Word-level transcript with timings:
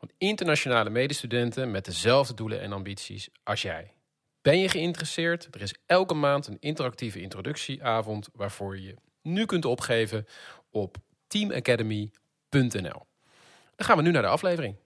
van 0.00 0.10
internationale 0.18 0.90
medestudenten 0.90 1.70
met 1.70 1.84
dezelfde 1.84 2.34
doelen 2.34 2.60
en 2.60 2.72
ambities 2.72 3.28
als 3.42 3.62
jij. 3.62 3.92
Ben 4.42 4.58
je 4.58 4.68
geïnteresseerd? 4.68 5.48
Er 5.50 5.62
is 5.62 5.74
elke 5.86 6.14
maand 6.14 6.46
een 6.46 6.56
interactieve 6.60 7.20
introductieavond 7.20 8.28
waarvoor 8.32 8.78
je 8.78 8.94
nu 9.22 9.44
kunt 9.46 9.64
opgeven 9.64 10.26
op 10.70 10.96
teamacademy.nl. 11.26 13.06
Dan 13.76 13.86
gaan 13.86 13.96
we 13.96 14.02
nu 14.02 14.10
naar 14.10 14.22
de 14.22 14.28
aflevering. 14.28 14.76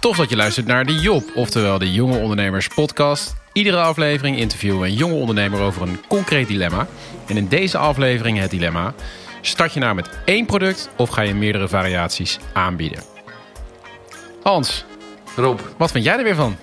Tof 0.00 0.16
dat 0.16 0.30
je 0.30 0.36
luistert 0.36 0.66
naar 0.66 0.86
de 0.86 0.92
Job, 0.92 1.22
oftewel 1.34 1.78
de 1.78 1.92
Jonge 1.92 2.18
Ondernemers 2.18 2.68
Podcast. 2.68 3.34
Iedere 3.52 3.80
aflevering 3.80 4.38
interviewen 4.38 4.80
we 4.80 4.86
een 4.86 4.94
jonge 4.94 5.14
ondernemer 5.14 5.60
over 5.60 5.82
een 5.82 6.06
concreet 6.08 6.48
dilemma. 6.48 6.86
En 7.28 7.36
in 7.36 7.48
deze 7.48 7.78
aflevering 7.78 8.38
het 8.38 8.50
dilemma: 8.50 8.94
start 9.46 9.72
je 9.72 9.80
nou 9.80 9.94
met 9.94 10.08
één 10.24 10.46
product 10.46 10.90
of 10.96 11.08
ga 11.08 11.22
je 11.22 11.34
meerdere 11.34 11.68
variaties 11.68 12.38
aanbieden? 12.52 13.02
Hans, 14.42 14.84
Rob. 15.36 15.60
wat 15.76 15.90
vind 15.90 16.04
jij 16.04 16.18
er 16.18 16.24
weer 16.24 16.34
van? 16.34 16.56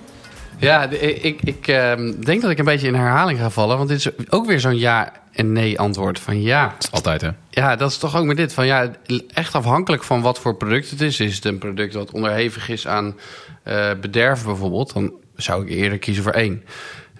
Ja, 0.58 0.88
ik, 0.90 1.42
ik 1.42 1.68
ehm, 1.68 2.20
denk 2.20 2.42
dat 2.42 2.50
ik 2.50 2.58
een 2.58 2.64
beetje 2.64 2.86
in 2.86 2.94
herhaling 2.94 3.38
ga 3.38 3.50
vallen. 3.50 3.76
Want 3.76 3.88
dit 3.88 3.98
is 3.98 4.30
ook 4.30 4.46
weer 4.46 4.60
zo'n 4.60 4.78
ja 4.78 5.12
en 5.32 5.52
nee 5.52 5.78
antwoord. 5.78 6.18
Van 6.18 6.42
ja, 6.42 6.76
Altijd 6.90 7.20
hè? 7.20 7.30
ja, 7.50 7.76
dat 7.76 7.90
is 7.90 7.98
toch 7.98 8.16
ook 8.16 8.24
met 8.24 8.36
dit. 8.36 8.54
Van 8.54 8.66
ja, 8.66 8.90
echt 9.28 9.54
afhankelijk 9.54 10.02
van 10.04 10.20
wat 10.22 10.38
voor 10.38 10.56
product 10.56 10.90
het 10.90 11.00
is. 11.00 11.20
Is 11.20 11.34
het 11.34 11.44
een 11.44 11.58
product 11.58 11.94
wat 11.94 12.10
onderhevig 12.10 12.68
is 12.68 12.86
aan 12.86 13.16
eh, 13.62 13.90
bederven 14.00 14.46
bijvoorbeeld? 14.46 14.92
Dan 14.92 15.12
zou 15.36 15.62
ik 15.62 15.68
eerder 15.68 15.98
kiezen 15.98 16.22
voor 16.22 16.32
één. 16.32 16.64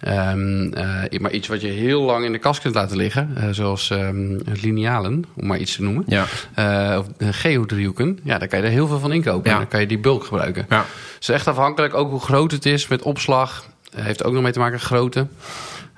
Ehm, 0.03 0.73
eh, 0.73 1.21
maar 1.21 1.31
iets 1.33 1.49
wat 1.49 1.61
je 1.61 1.67
heel 1.69 2.03
lang 2.03 2.25
in 2.25 2.33
de 2.33 2.39
kast 2.39 2.61
kunt 2.61 2.75
laten 2.75 2.97
liggen. 2.97 3.31
eh, 3.37 3.49
zoals 3.51 3.91
ehm, 3.91 4.39
linealen, 4.63 5.25
om 5.35 5.47
maar 5.47 5.59
iets 5.59 5.77
te 5.77 5.83
noemen. 5.83 6.05
Ja. 6.07 6.25
Eh, 6.55 6.99
of 6.99 7.07
eh, 7.19 7.29
geodriehoeken. 7.31 8.19
Ja, 8.23 8.39
daar 8.39 8.49
kan 8.49 8.59
je 8.59 8.65
er 8.65 8.71
heel 8.71 8.87
veel 8.87 8.99
van 8.99 9.13
inkopen. 9.13 9.45
Ja. 9.51 9.53
En 9.53 9.59
dan 9.61 9.69
kan 9.69 9.81
je 9.81 9.87
die 9.87 9.99
bulk 9.99 10.25
gebruiken. 10.25 10.67
Ja. 10.69 10.77
Het 10.79 11.21
is 11.23 11.29
echt 11.29 11.47
afhankelijk 11.49 11.95
ook 11.95 12.11
hoe 12.11 12.21
groot 12.21 12.51
het 12.51 12.67
is 12.67 12.89
met 12.89 13.03
opslag. 13.03 13.65
Heeft 13.97 14.25
ook 14.25 14.33
nog 14.33 14.43
mee 14.43 14.53
te 14.53 14.59
maken 14.59 14.75
met 14.75 14.83
grootte. 14.83 15.27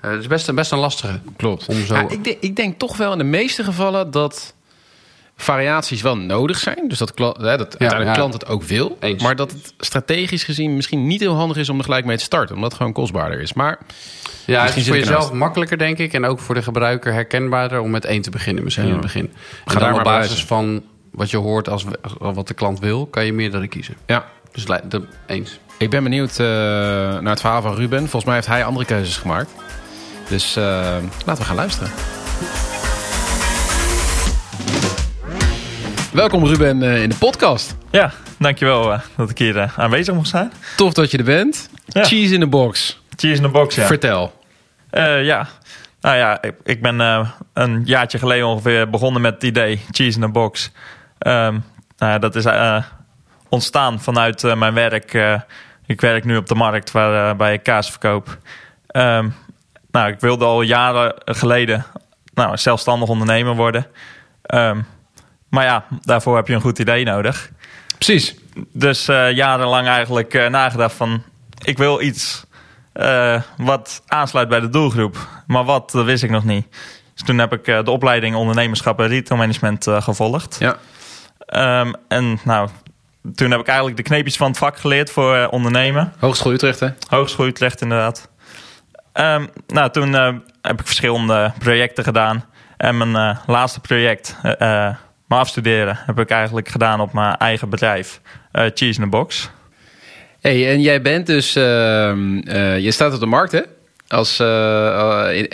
Het 0.00 0.20
is 0.20 0.26
best, 0.26 0.54
best 0.54 0.72
een 0.72 0.78
lastige. 0.78 1.18
Klopt. 1.36 1.66
Om 1.66 1.84
zo- 1.86 1.94
Ja, 1.94 2.08
ik, 2.08 2.24
denk, 2.24 2.36
ik 2.40 2.56
denk 2.56 2.78
toch 2.78 2.96
wel 2.96 3.12
in 3.12 3.18
de 3.18 3.24
meeste 3.24 3.64
gevallen 3.64 4.10
dat 4.10 4.54
variaties 5.36 6.02
wel 6.02 6.16
nodig 6.16 6.58
zijn. 6.58 6.88
Dus 6.88 6.98
dat, 6.98 7.14
kla- 7.14 7.34
hè, 7.38 7.56
dat 7.56 7.78
uiteindelijk 7.78 8.08
ja. 8.10 8.12
klant 8.14 8.32
het 8.32 8.46
ook 8.46 8.62
wil. 8.62 8.96
Eens. 9.00 9.22
Maar 9.22 9.36
dat 9.36 9.50
het 9.50 9.74
strategisch 9.78 10.44
gezien 10.44 10.74
misschien 10.76 11.06
niet 11.06 11.20
heel 11.20 11.34
handig 11.34 11.56
is 11.56 11.68
om 11.68 11.78
er 11.78 11.84
gelijk 11.84 12.04
mee 12.04 12.16
te 12.16 12.24
starten. 12.24 12.54
Omdat 12.54 12.68
het 12.70 12.78
gewoon 12.78 12.92
kostbaarder 12.92 13.40
is. 13.40 13.52
Maar 13.52 13.78
ja, 14.46 14.60
het 14.60 14.68
is 14.68 14.74
zit 14.74 14.86
voor 14.86 14.96
jezelf 14.96 15.32
makkelijker, 15.32 15.78
denk 15.78 15.98
ik. 15.98 16.12
En 16.12 16.24
ook 16.24 16.38
voor 16.40 16.54
de 16.54 16.62
gebruiker 16.62 17.12
herkenbaarder 17.12 17.80
om 17.80 17.90
met 17.90 18.04
één 18.04 18.22
te 18.22 18.30
beginnen 18.30 18.64
misschien 18.64 18.84
Ja. 18.84 18.90
in 18.90 18.96
het 18.96 19.06
begin. 19.06 19.30
Ga 19.32 19.40
En 19.40 19.62
daar 19.64 19.80
dan 19.80 19.90
maar 19.90 19.98
op 19.98 20.04
bij 20.04 20.18
basis 20.20 20.44
van 20.44 20.82
wat 21.12 21.30
je 21.30 21.36
hoort 21.36 21.68
als 21.68 21.84
wat 22.18 22.48
de 22.48 22.54
klant 22.54 22.78
wil, 22.80 23.06
kan 23.06 23.24
je 23.24 23.32
meerdere 23.32 23.68
kiezen. 23.68 23.94
ja, 24.06 24.24
Dus 24.52 24.64
de, 24.66 25.02
eens. 25.26 25.58
ik 25.78 25.90
ben 25.90 26.02
benieuwd 26.02 26.30
eh, 26.30 26.46
naar 26.46 27.22
het 27.30 27.40
verhaal 27.40 27.62
van 27.62 27.74
Ruben. 27.74 27.98
Volgens 27.98 28.24
mij 28.24 28.34
heeft 28.34 28.46
hij 28.46 28.64
andere 28.64 28.84
keuzes 28.86 29.16
gemaakt. 29.16 29.50
Dus 30.28 30.56
eh, 30.56 30.62
laten 31.24 31.42
we 31.42 31.48
gaan 31.48 31.56
luisteren. 31.56 31.90
Welkom 36.14 36.46
Ruben 36.46 36.82
eh, 36.82 37.02
in 37.02 37.08
de 37.08 37.16
podcast. 37.16 37.76
Ja, 37.90 38.12
dankjewel 38.38 38.92
eh, 38.92 39.00
dat 39.16 39.30
ik 39.30 39.38
hier 39.38 39.58
eh, 39.58 39.78
aanwezig 39.78 40.14
mocht 40.14 40.28
zijn. 40.28 40.52
Tof 40.76 40.92
dat 40.92 41.10
je 41.10 41.18
er 41.18 41.24
bent. 41.24 41.70
Ja. 41.86 42.04
Cheese 42.04 42.34
in 42.34 42.40
the 42.40 42.46
box. 42.46 43.02
Cheese 43.16 43.36
in 43.36 43.42
the 43.42 43.48
box, 43.48 43.74
ja. 43.74 43.86
Vertel. 43.86 44.32
Ja. 45.22 45.48
Nou 46.00 46.16
ja, 46.16 46.42
ik, 46.42 46.54
ik 46.64 46.82
ben 46.82 46.98
een 47.52 47.82
jaartje 47.84 48.18
geleden 48.18 48.46
ongeveer 48.46 48.90
begonnen 48.90 49.22
met 49.22 49.34
het 49.34 49.42
idee 49.42 49.80
Cheese 49.90 50.18
in 50.18 50.24
the 50.24 50.28
box. 50.28 50.70
Ehm, 51.18 51.58
nou 51.98 52.18
dat 52.18 52.34
is 52.34 52.44
ontstaan 53.48 54.00
vanuit 54.00 54.56
mijn 54.56 54.74
werk. 54.74 55.42
Ik 55.86 56.00
werk 56.00 56.24
nu 56.24 56.36
op 56.36 56.46
de 56.46 56.54
markt 56.54 56.90
waar, 56.90 57.36
bij 57.36 57.52
ik 57.52 57.62
kaas 57.62 57.90
verkoop. 57.90 58.38
Ehm, 58.86 59.28
nou, 59.90 60.08
ik 60.08 60.20
wilde 60.20 60.44
al 60.44 60.62
jaren 60.62 61.14
geleden 61.24 61.86
nou, 62.34 62.56
zelfstandig 62.56 63.08
ondernemer 63.08 63.54
worden. 63.54 63.86
Ehm, 64.42 64.80
maar 65.54 65.64
ja, 65.64 65.84
daarvoor 66.02 66.36
heb 66.36 66.48
je 66.48 66.54
een 66.54 66.60
goed 66.60 66.78
idee 66.78 67.04
nodig. 67.04 67.50
Precies. 67.96 68.34
Dus 68.72 69.08
eh, 69.08 69.32
jarenlang 69.32 69.86
eigenlijk 69.86 70.34
eh, 70.34 70.48
nagedacht 70.48 70.94
van... 70.94 71.22
ik 71.64 71.78
wil 71.78 72.00
iets 72.00 72.44
eh, 72.92 73.42
wat 73.56 74.02
aansluit 74.06 74.48
bij 74.48 74.60
de 74.60 74.68
doelgroep. 74.68 75.16
Maar 75.46 75.64
wat, 75.64 75.90
dat 75.90 76.04
wist 76.04 76.22
ik 76.22 76.30
nog 76.30 76.44
niet. 76.44 76.66
Dus 77.14 77.22
toen 77.26 77.38
heb 77.38 77.52
ik 77.52 77.64
de 77.64 77.90
opleiding 77.90 78.34
ondernemerschap 78.34 79.00
en 79.00 79.08
retailmanagement 79.08 79.86
gevolgd. 79.88 80.56
Ja. 80.58 80.76
Ehm, 81.38 81.92
en 82.08 82.38
nou, 82.44 82.68
toen 83.34 83.50
heb 83.50 83.60
ik 83.60 83.66
eigenlijk 83.66 83.96
de 83.96 84.02
kneepjes 84.02 84.36
van 84.36 84.48
het 84.48 84.58
vak 84.58 84.78
geleerd 84.78 85.10
voor 85.10 85.48
ondernemen. 85.48 86.12
Hogeschool 86.18 86.52
Utrecht, 86.52 86.80
hè? 86.80 86.88
Hogeschool 87.08 87.46
Utrecht 87.46 87.80
inderdaad. 87.80 88.28
Ehm, 89.12 89.46
nou, 89.66 89.90
toen 89.90 90.12
heb 90.62 90.80
ik 90.80 90.86
verschillende 90.86 91.52
projecten 91.58 92.04
gedaan. 92.04 92.44
En 92.76 92.96
mijn 92.96 93.38
laatste 93.46 93.80
project, 93.80 94.36
afstuderen, 95.38 95.98
heb 96.06 96.18
ik 96.18 96.30
eigenlijk 96.30 96.68
gedaan 96.68 97.00
op 97.00 97.12
mijn 97.12 97.36
eigen 97.36 97.68
bedrijf. 97.68 98.20
eh, 98.52 98.62
Cheese 98.74 98.98
in 99.00 99.04
the 99.04 99.06
Box. 99.16 99.50
Hey, 100.40 100.72
en 100.72 100.80
jij 100.80 101.02
bent 101.02 101.26
dus... 101.26 101.56
ehm, 101.56 102.38
eh, 102.38 102.78
je 102.78 102.90
staat 102.90 103.14
op 103.14 103.20
de 103.20 103.26
markt, 103.26 103.52
hè? 103.52 103.60
Als, 104.08 104.38
eh, 104.38 105.28
in, 105.32 105.48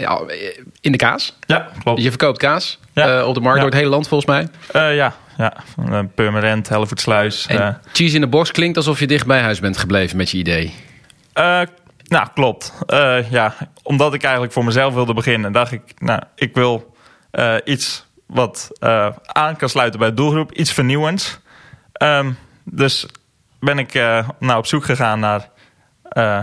in 0.81 0.93
de 0.93 0.99
kaas. 0.99 1.37
Ja, 1.47 1.69
klopt. 1.83 2.03
Je 2.03 2.09
verkoopt 2.09 2.39
kaas 2.39 2.79
Ja. 2.93 3.25
op 3.25 3.35
de 3.35 3.41
markt 3.41 3.57
Ja. 3.57 3.63
door 3.63 3.71
het 3.71 3.81
hele 3.81 3.91
land, 3.95 4.09
volgens 4.09 4.31
mij. 4.31 4.49
Ja, 4.95 5.13
ja. 5.37 5.55
Uh, 5.89 5.99
Purmerend, 6.15 6.69
Hellevoetsluis. 6.69 7.47
En 7.47 7.81
cheese 7.93 8.15
in 8.15 8.21
the 8.21 8.27
box 8.27 8.51
klinkt 8.51 8.77
alsof 8.77 8.99
je 9.01 9.07
dicht 9.07 9.27
bij 9.27 9.41
huis 9.41 9.61
bent 9.61 9.77
gebleven 9.79 10.17
met 10.17 10.31
je 10.31 10.39
idee. 10.39 10.75
Nou, 12.09 12.29
klopt. 12.35 12.73
Ja, 13.31 13.55
omdat 13.83 14.15
ik 14.15 14.23
eigenlijk 14.23 14.53
voor 14.53 14.65
mezelf 14.65 14.95
wilde 14.95 15.15
beginnen, 15.15 15.53
dacht 15.53 15.73
ik, 15.73 15.83
nou, 15.99 16.21
ik 16.35 16.55
wil 16.55 16.95
iets 17.65 18.07
wat 18.33 18.71
eh, 18.79 19.09
aan 19.27 19.57
kan 19.57 19.69
sluiten 19.69 20.01
bij 20.01 20.09
de 20.09 20.15
doelgroep, 20.15 20.53
iets 20.53 20.73
vernieuwends. 20.73 21.39
Ehm, 21.93 22.31
dus 22.65 23.07
ben 23.61 23.79
ik 23.79 23.95
eh, 23.95 24.29
nou, 24.39 24.59
op 24.59 24.67
zoek 24.67 24.85
gegaan 24.85 25.21
naar 25.21 25.49
eh, 26.03 26.39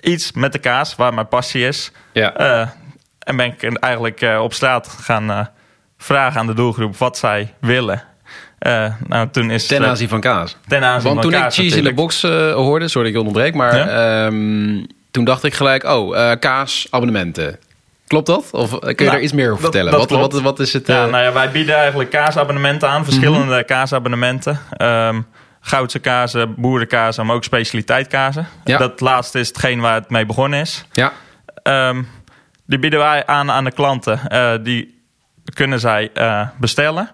iets 0.00 0.32
met 0.32 0.52
de 0.52 0.58
kaas, 0.58 0.96
waar 0.96 1.14
mijn 1.14 1.28
passie 1.28 1.66
is. 1.66 1.92
Ja. 2.12 2.34
En 3.18 3.36
ben 3.36 3.46
ik 3.46 3.78
eigenlijk 3.78 4.24
op 4.40 4.52
straat 4.54 4.88
gaan 4.88 5.48
vragen 5.98 6.40
aan 6.40 6.46
de 6.46 6.54
doelgroep 6.54 6.96
wat 6.96 7.18
zij 7.18 7.54
willen. 7.60 8.02
Nou, 9.08 9.28
toen 9.30 9.50
is 9.50 9.66
Ten 9.66 9.86
aanzien 9.86 10.08
van 10.08 10.20
kaas. 10.20 10.56
ten 10.66 10.84
aanzien 10.84 11.02
Want 11.02 11.14
van 11.14 11.30
toen 11.30 11.32
ik 11.32 11.44
kaas 11.44 11.54
cheese 11.54 11.76
in 11.76 11.84
the 11.84 11.90
natuurlijk. 11.92 11.96
box 11.96 12.22
hoorde, 12.64 12.88
sorry 12.88 13.12
dat 13.12 13.16
ik 13.16 13.22
je 13.22 13.28
onderbreek, 13.28 13.54
maar 13.54 13.76
Ja? 13.76 14.24
ehm, 14.26 14.84
toen 15.10 15.24
dacht 15.24 15.44
ik 15.44 15.54
gelijk, 15.54 15.84
oh, 15.84 16.30
eh 16.30 16.38
kaasabonnementen. 16.38 17.58
Klopt 18.12 18.26
dat? 18.26 18.48
Of 18.50 18.70
kun 18.70 18.88
je 18.88 18.94
Nou, 18.94 19.10
daar 19.10 19.20
iets 19.20 19.32
meer 19.32 19.50
over 19.50 19.62
vertellen? 19.62 19.92
dat 19.92 20.10
wat, 20.10 20.32
wat, 20.32 20.40
wat 20.40 20.58
is 20.60 20.72
het? 20.72 20.86
Ja, 20.86 21.04
eh, 21.04 21.10
nou 21.10 21.24
ja, 21.24 21.32
wij 21.32 21.50
bieden 21.50 21.76
eigenlijk 21.76 22.10
kaasabonnementen 22.10 22.88
aan, 22.88 23.04
verschillende 23.04 23.54
Mhm. 23.56 23.64
kaasabonnementen. 23.64 24.58
Ehm 24.76 25.20
Goudse 25.64 25.98
kazen, 25.98 26.54
boerenkazen, 26.56 27.26
maar 27.26 27.36
ook 27.36 27.44
specialiteitkazen. 27.44 28.46
Ja. 28.64 28.78
Dat 28.78 29.00
laatste 29.00 29.38
is 29.38 29.48
hetgeen 29.48 29.80
waar 29.80 29.94
het 29.94 30.10
mee 30.10 30.26
begonnen 30.26 30.60
is. 30.60 30.84
ja. 30.92 31.12
Ehm, 31.62 32.02
die 32.66 32.78
bieden 32.78 32.98
wij 32.98 33.26
aan 33.26 33.50
aan 33.50 33.64
de 33.64 33.72
klanten. 33.72 34.28
Eh, 34.28 34.52
die 34.62 35.02
kunnen 35.54 35.80
zij 35.80 36.10
eh, 36.14 36.46
bestellen. 36.58 37.10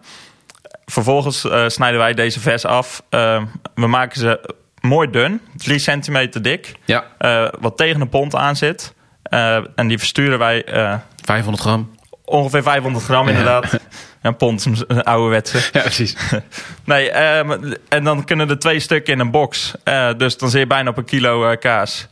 Vervolgens 0.86 1.44
eh, 1.48 1.64
snijden 1.68 1.98
wij 2.00 2.14
deze 2.14 2.40
vers 2.40 2.64
af. 2.64 3.02
Ehm, 3.10 3.44
we 3.74 3.86
maken 3.86 4.20
ze 4.20 4.54
mooi 4.80 5.10
dun, 5.10 5.40
3 5.56 5.78
centimeter 5.78 6.42
dik. 6.42 6.74
ja, 6.84 7.04
eh, 7.18 7.48
wat 7.60 7.76
tegen 7.76 8.00
een 8.00 8.08
pond 8.08 8.34
aan 8.34 8.56
zit. 8.56 8.94
Eh, 9.30 9.56
en 9.74 9.88
die 9.88 9.98
versturen 9.98 10.38
wij 10.38 10.64
eh, 10.64 10.94
500 11.24 11.62
gram. 11.64 11.90
ongeveer 12.24 12.62
500 12.62 13.04
gram 13.04 13.28
inderdaad. 13.28 13.78
Een 14.22 14.36
pond 14.36 14.64
een 14.86 15.02
ouderwetse. 15.02 15.58
Ja, 15.72 15.80
precies. 15.80 16.16
Nee, 16.84 17.10
ehm, 17.10 17.72
en 17.88 18.04
dan 18.04 18.24
kunnen 18.24 18.50
er 18.50 18.58
twee 18.58 18.80
stukken 18.80 19.12
in 19.12 19.20
een 19.20 19.30
box. 19.30 19.72
Eh, 19.84 20.08
dus 20.16 20.38
dan 20.38 20.50
zit 20.50 20.60
je 20.60 20.66
bijna 20.66 20.90
op 20.90 20.96
een 20.96 21.04
kilo 21.04 21.50
eh, 21.50 21.58
kaas. 21.58 22.06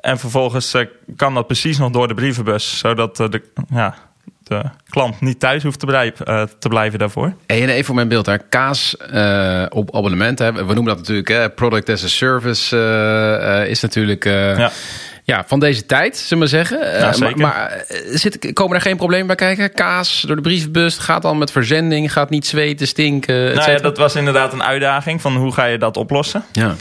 En 0.00 0.18
vervolgens 0.18 0.74
eh, 0.74 0.86
kan 1.16 1.34
dat 1.34 1.46
precies 1.46 1.78
nog 1.78 1.90
door 1.90 2.08
de 2.08 2.14
brievenbus. 2.14 2.78
Zodat 2.78 3.20
eh, 3.20 3.28
de, 3.28 3.42
ja, 3.70 3.94
de 4.42 4.62
klant 4.88 5.20
niet 5.20 5.40
thuis 5.40 5.62
hoeft 5.62 5.78
te, 5.78 5.86
blijven, 5.86 6.50
te 6.58 6.68
blijven 6.68 6.98
daarvoor. 6.98 7.32
En 7.46 7.68
even 7.68 7.84
voor 7.84 7.94
mijn 7.94 8.08
beeld 8.08 8.24
daar. 8.24 8.38
Kaas 8.38 8.96
op 9.68 9.94
abonnement. 9.96 10.38
Hè. 10.38 10.52
We 10.52 10.74
noemen 10.74 10.84
dat 10.84 10.96
natuurlijk 10.96 11.28
hè, 11.28 11.50
product 11.50 11.88
as 11.88 12.04
a 12.04 12.08
service. 12.08 12.76
Is 13.68 13.80
natuurlijk 13.80 14.24
ja. 14.24 14.70
Ja. 15.24 15.44
van 15.46 15.60
deze 15.60 15.86
tijd, 15.86 16.16
zullen 16.16 16.42
we 16.42 16.48
zeggen. 16.48 16.98
Ja, 16.98 17.14
maar 17.18 17.36
maar 17.36 17.84
zit, 18.10 18.52
komen 18.52 18.76
er 18.76 18.82
geen 18.82 18.96
problemen 18.96 19.26
bij 19.26 19.36
kijken? 19.36 19.72
Kaas 19.72 20.20
door 20.20 20.36
de 20.36 20.42
brievenbus 20.42 20.98
gaat 20.98 21.22
dan 21.22 21.38
met 21.38 21.50
verzending, 21.50 22.12
gaat 22.12 22.30
niet 22.30 22.46
zweten, 22.46 22.86
stinken. 22.86 23.54
Nou 23.54 23.70
ja, 23.70 23.78
dat 23.78 23.98
was 23.98 24.14
inderdaad 24.14 24.52
een 24.52 24.62
uitdaging 24.62 25.20
van 25.20 25.36
hoe 25.36 25.52
ga 25.52 25.64
je 25.64 25.78
dat 25.78 25.96
oplossen. 25.96 26.44
Ja. 26.52 26.74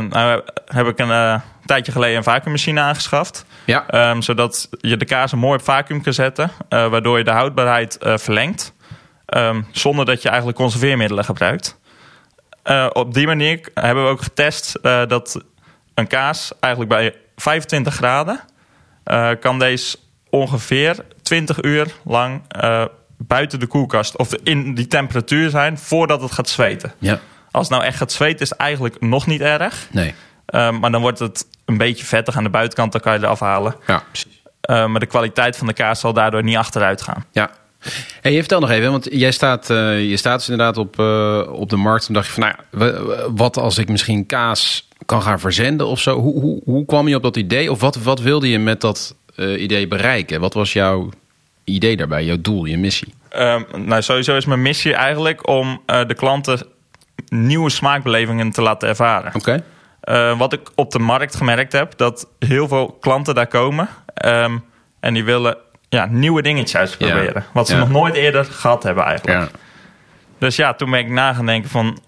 nou 0.00 0.42
heb 0.66 0.86
ik 0.86 0.98
een 0.98 1.40
tijdje 1.64 1.92
geleden 1.92 2.16
een 2.16 2.22
vacuummachine 2.22 2.80
aangeschaft. 2.80 3.44
Ja. 3.64 4.10
Um, 4.10 4.22
zodat 4.22 4.68
je 4.80 4.96
de 4.96 5.04
kazen 5.04 5.38
mooi 5.38 5.58
op 5.58 5.64
vacuüm 5.64 6.02
kan 6.02 6.12
zetten. 6.12 6.50
Uh, 6.70 6.88
waardoor 6.88 7.18
je 7.18 7.24
de 7.24 7.30
houdbaarheid 7.30 7.98
uh, 8.02 8.16
verlengt. 8.16 8.72
Um, 9.36 9.66
zonder 9.70 10.04
dat 10.04 10.22
je 10.22 10.28
eigenlijk 10.28 10.58
conserveermiddelen 10.58 11.24
gebruikt. 11.24 11.78
Op 12.92 13.14
die 13.14 13.26
manier 13.26 13.60
hebben 13.74 14.04
we 14.04 14.10
ook 14.10 14.22
getest 14.22 14.78
dat 14.82 15.42
een 15.94 16.06
kaas 16.06 16.52
eigenlijk 16.60 16.92
bij 16.94 17.14
25 17.36 17.94
graden... 17.94 18.40
kan 19.40 19.58
deze 19.58 19.96
ongeveer 20.30 21.04
20 21.22 21.62
uur 21.62 21.86
lang 22.04 22.42
buiten 23.16 23.60
de 23.60 23.66
koelkast... 23.66 24.16
of 24.16 24.34
in 24.42 24.74
die 24.74 24.86
temperatuur 24.86 25.50
zijn 25.50 25.78
voordat 25.78 26.20
het 26.20 26.32
gaat 26.32 26.48
zweten. 26.48 26.92
Ja. 26.98 27.20
Als 27.50 27.68
het 27.68 27.76
nou 27.76 27.88
echt 27.88 27.96
gaat 27.96 28.12
zweten 28.12 28.40
is 28.40 28.50
het 28.50 28.58
eigenlijk 28.58 29.00
nog 29.00 29.26
niet 29.26 29.40
erg... 29.40 29.88
Nee. 29.90 30.14
Uh, 30.50 30.70
maar 30.70 30.90
dan 30.90 31.00
wordt 31.00 31.18
het 31.18 31.46
een 31.64 31.76
beetje 31.76 32.04
vettig 32.04 32.36
aan 32.36 32.44
de 32.44 32.50
buitenkant, 32.50 32.92
dan 32.92 33.00
kan 33.00 33.12
je 33.12 33.18
eraf 33.18 33.40
halen. 33.40 33.76
Ja, 33.86 34.02
precies. 34.10 34.42
Maar 34.68 35.00
de 35.00 35.06
kwaliteit 35.06 35.56
van 35.56 35.66
de 35.66 35.72
kaas 35.72 36.00
zal 36.00 36.12
daardoor 36.12 36.42
niet 36.42 36.56
achteruit 36.56 37.02
gaan. 37.02 37.24
Ja. 37.32 37.50
Hey, 38.20 38.32
je 38.32 38.38
vertel 38.38 38.60
nog 38.60 38.70
even, 38.70 38.90
want 38.90 39.08
jij 39.10 39.30
staat, 39.30 39.70
uh, 39.70 40.08
je 40.08 40.16
staat 40.16 40.38
dus 40.38 40.48
inderdaad 40.48 40.76
op, 40.76 40.98
op 41.48 41.70
de 41.70 41.76
markt. 41.76 42.08
En 42.08 42.14
dacht 42.14 42.26
je 42.26 42.32
van, 42.32 42.42
nou 42.42 42.54
ja, 42.94 43.30
wat 43.34 43.56
als 43.56 43.78
ik 43.78 43.88
misschien 43.88 44.26
kaas 44.26 44.88
kan 45.06 45.22
gaan 45.22 45.40
verzenden 45.40 45.86
of 45.86 46.00
zo? 46.00 46.20
Hoe, 46.20 46.40
hoe, 46.40 46.60
hoe 46.64 46.84
kwam 46.84 47.08
je 47.08 47.16
op 47.16 47.22
dat 47.22 47.36
idee? 47.36 47.70
Of 47.70 47.80
wat, 47.80 47.96
wat 47.96 48.20
wilde 48.20 48.48
je 48.48 48.58
met 48.58 48.80
dat 48.80 49.14
idee 49.36 49.88
bereiken? 49.88 50.40
Wat 50.40 50.54
was 50.54 50.72
jouw 50.72 51.10
idee 51.64 51.96
daarbij, 51.96 52.24
jouw 52.24 52.40
doel, 52.40 52.64
je 52.64 52.78
missie? 52.78 53.14
Ehm, 53.28 53.62
nou, 53.74 54.02
sowieso 54.02 54.36
is 54.36 54.44
mijn 54.44 54.62
missie 54.62 54.94
eigenlijk 54.94 55.48
om 55.48 55.82
de 55.86 56.14
klanten 56.16 56.66
nieuwe 57.28 57.70
smaakbelevingen 57.70 58.50
te 58.50 58.62
laten 58.62 58.88
ervaren. 58.88 59.34
Oké. 59.34 59.64
Uh, 60.04 60.38
wat 60.38 60.52
ik 60.52 60.70
op 60.74 60.90
de 60.90 60.98
markt 60.98 61.36
gemerkt 61.36 61.72
heb, 61.72 61.96
dat 61.96 62.28
heel 62.38 62.68
veel 62.68 62.96
klanten 63.00 63.34
daar 63.34 63.46
komen 63.46 63.88
um, 64.26 64.64
en 65.00 65.14
die 65.14 65.24
willen 65.24 65.56
ja, 65.88 66.06
nieuwe 66.10 66.42
dingetjes 66.42 66.76
uitproberen. 66.76 67.42
Ja. 67.42 67.50
Wat 67.52 67.66
ze 67.66 67.72
ja. 67.72 67.78
nog 67.78 67.90
nooit 67.90 68.14
eerder 68.14 68.44
gehad 68.44 68.82
hebben 68.82 69.04
eigenlijk. 69.04 69.38
Ja. 69.38 69.58
Dus 70.38 70.56
ja, 70.56 70.74
toen 70.74 70.90
ben 70.90 71.00
ik 71.00 71.08
na 71.08 71.32
gaan 71.32 71.46
denken 71.46 71.70
van 71.70 71.98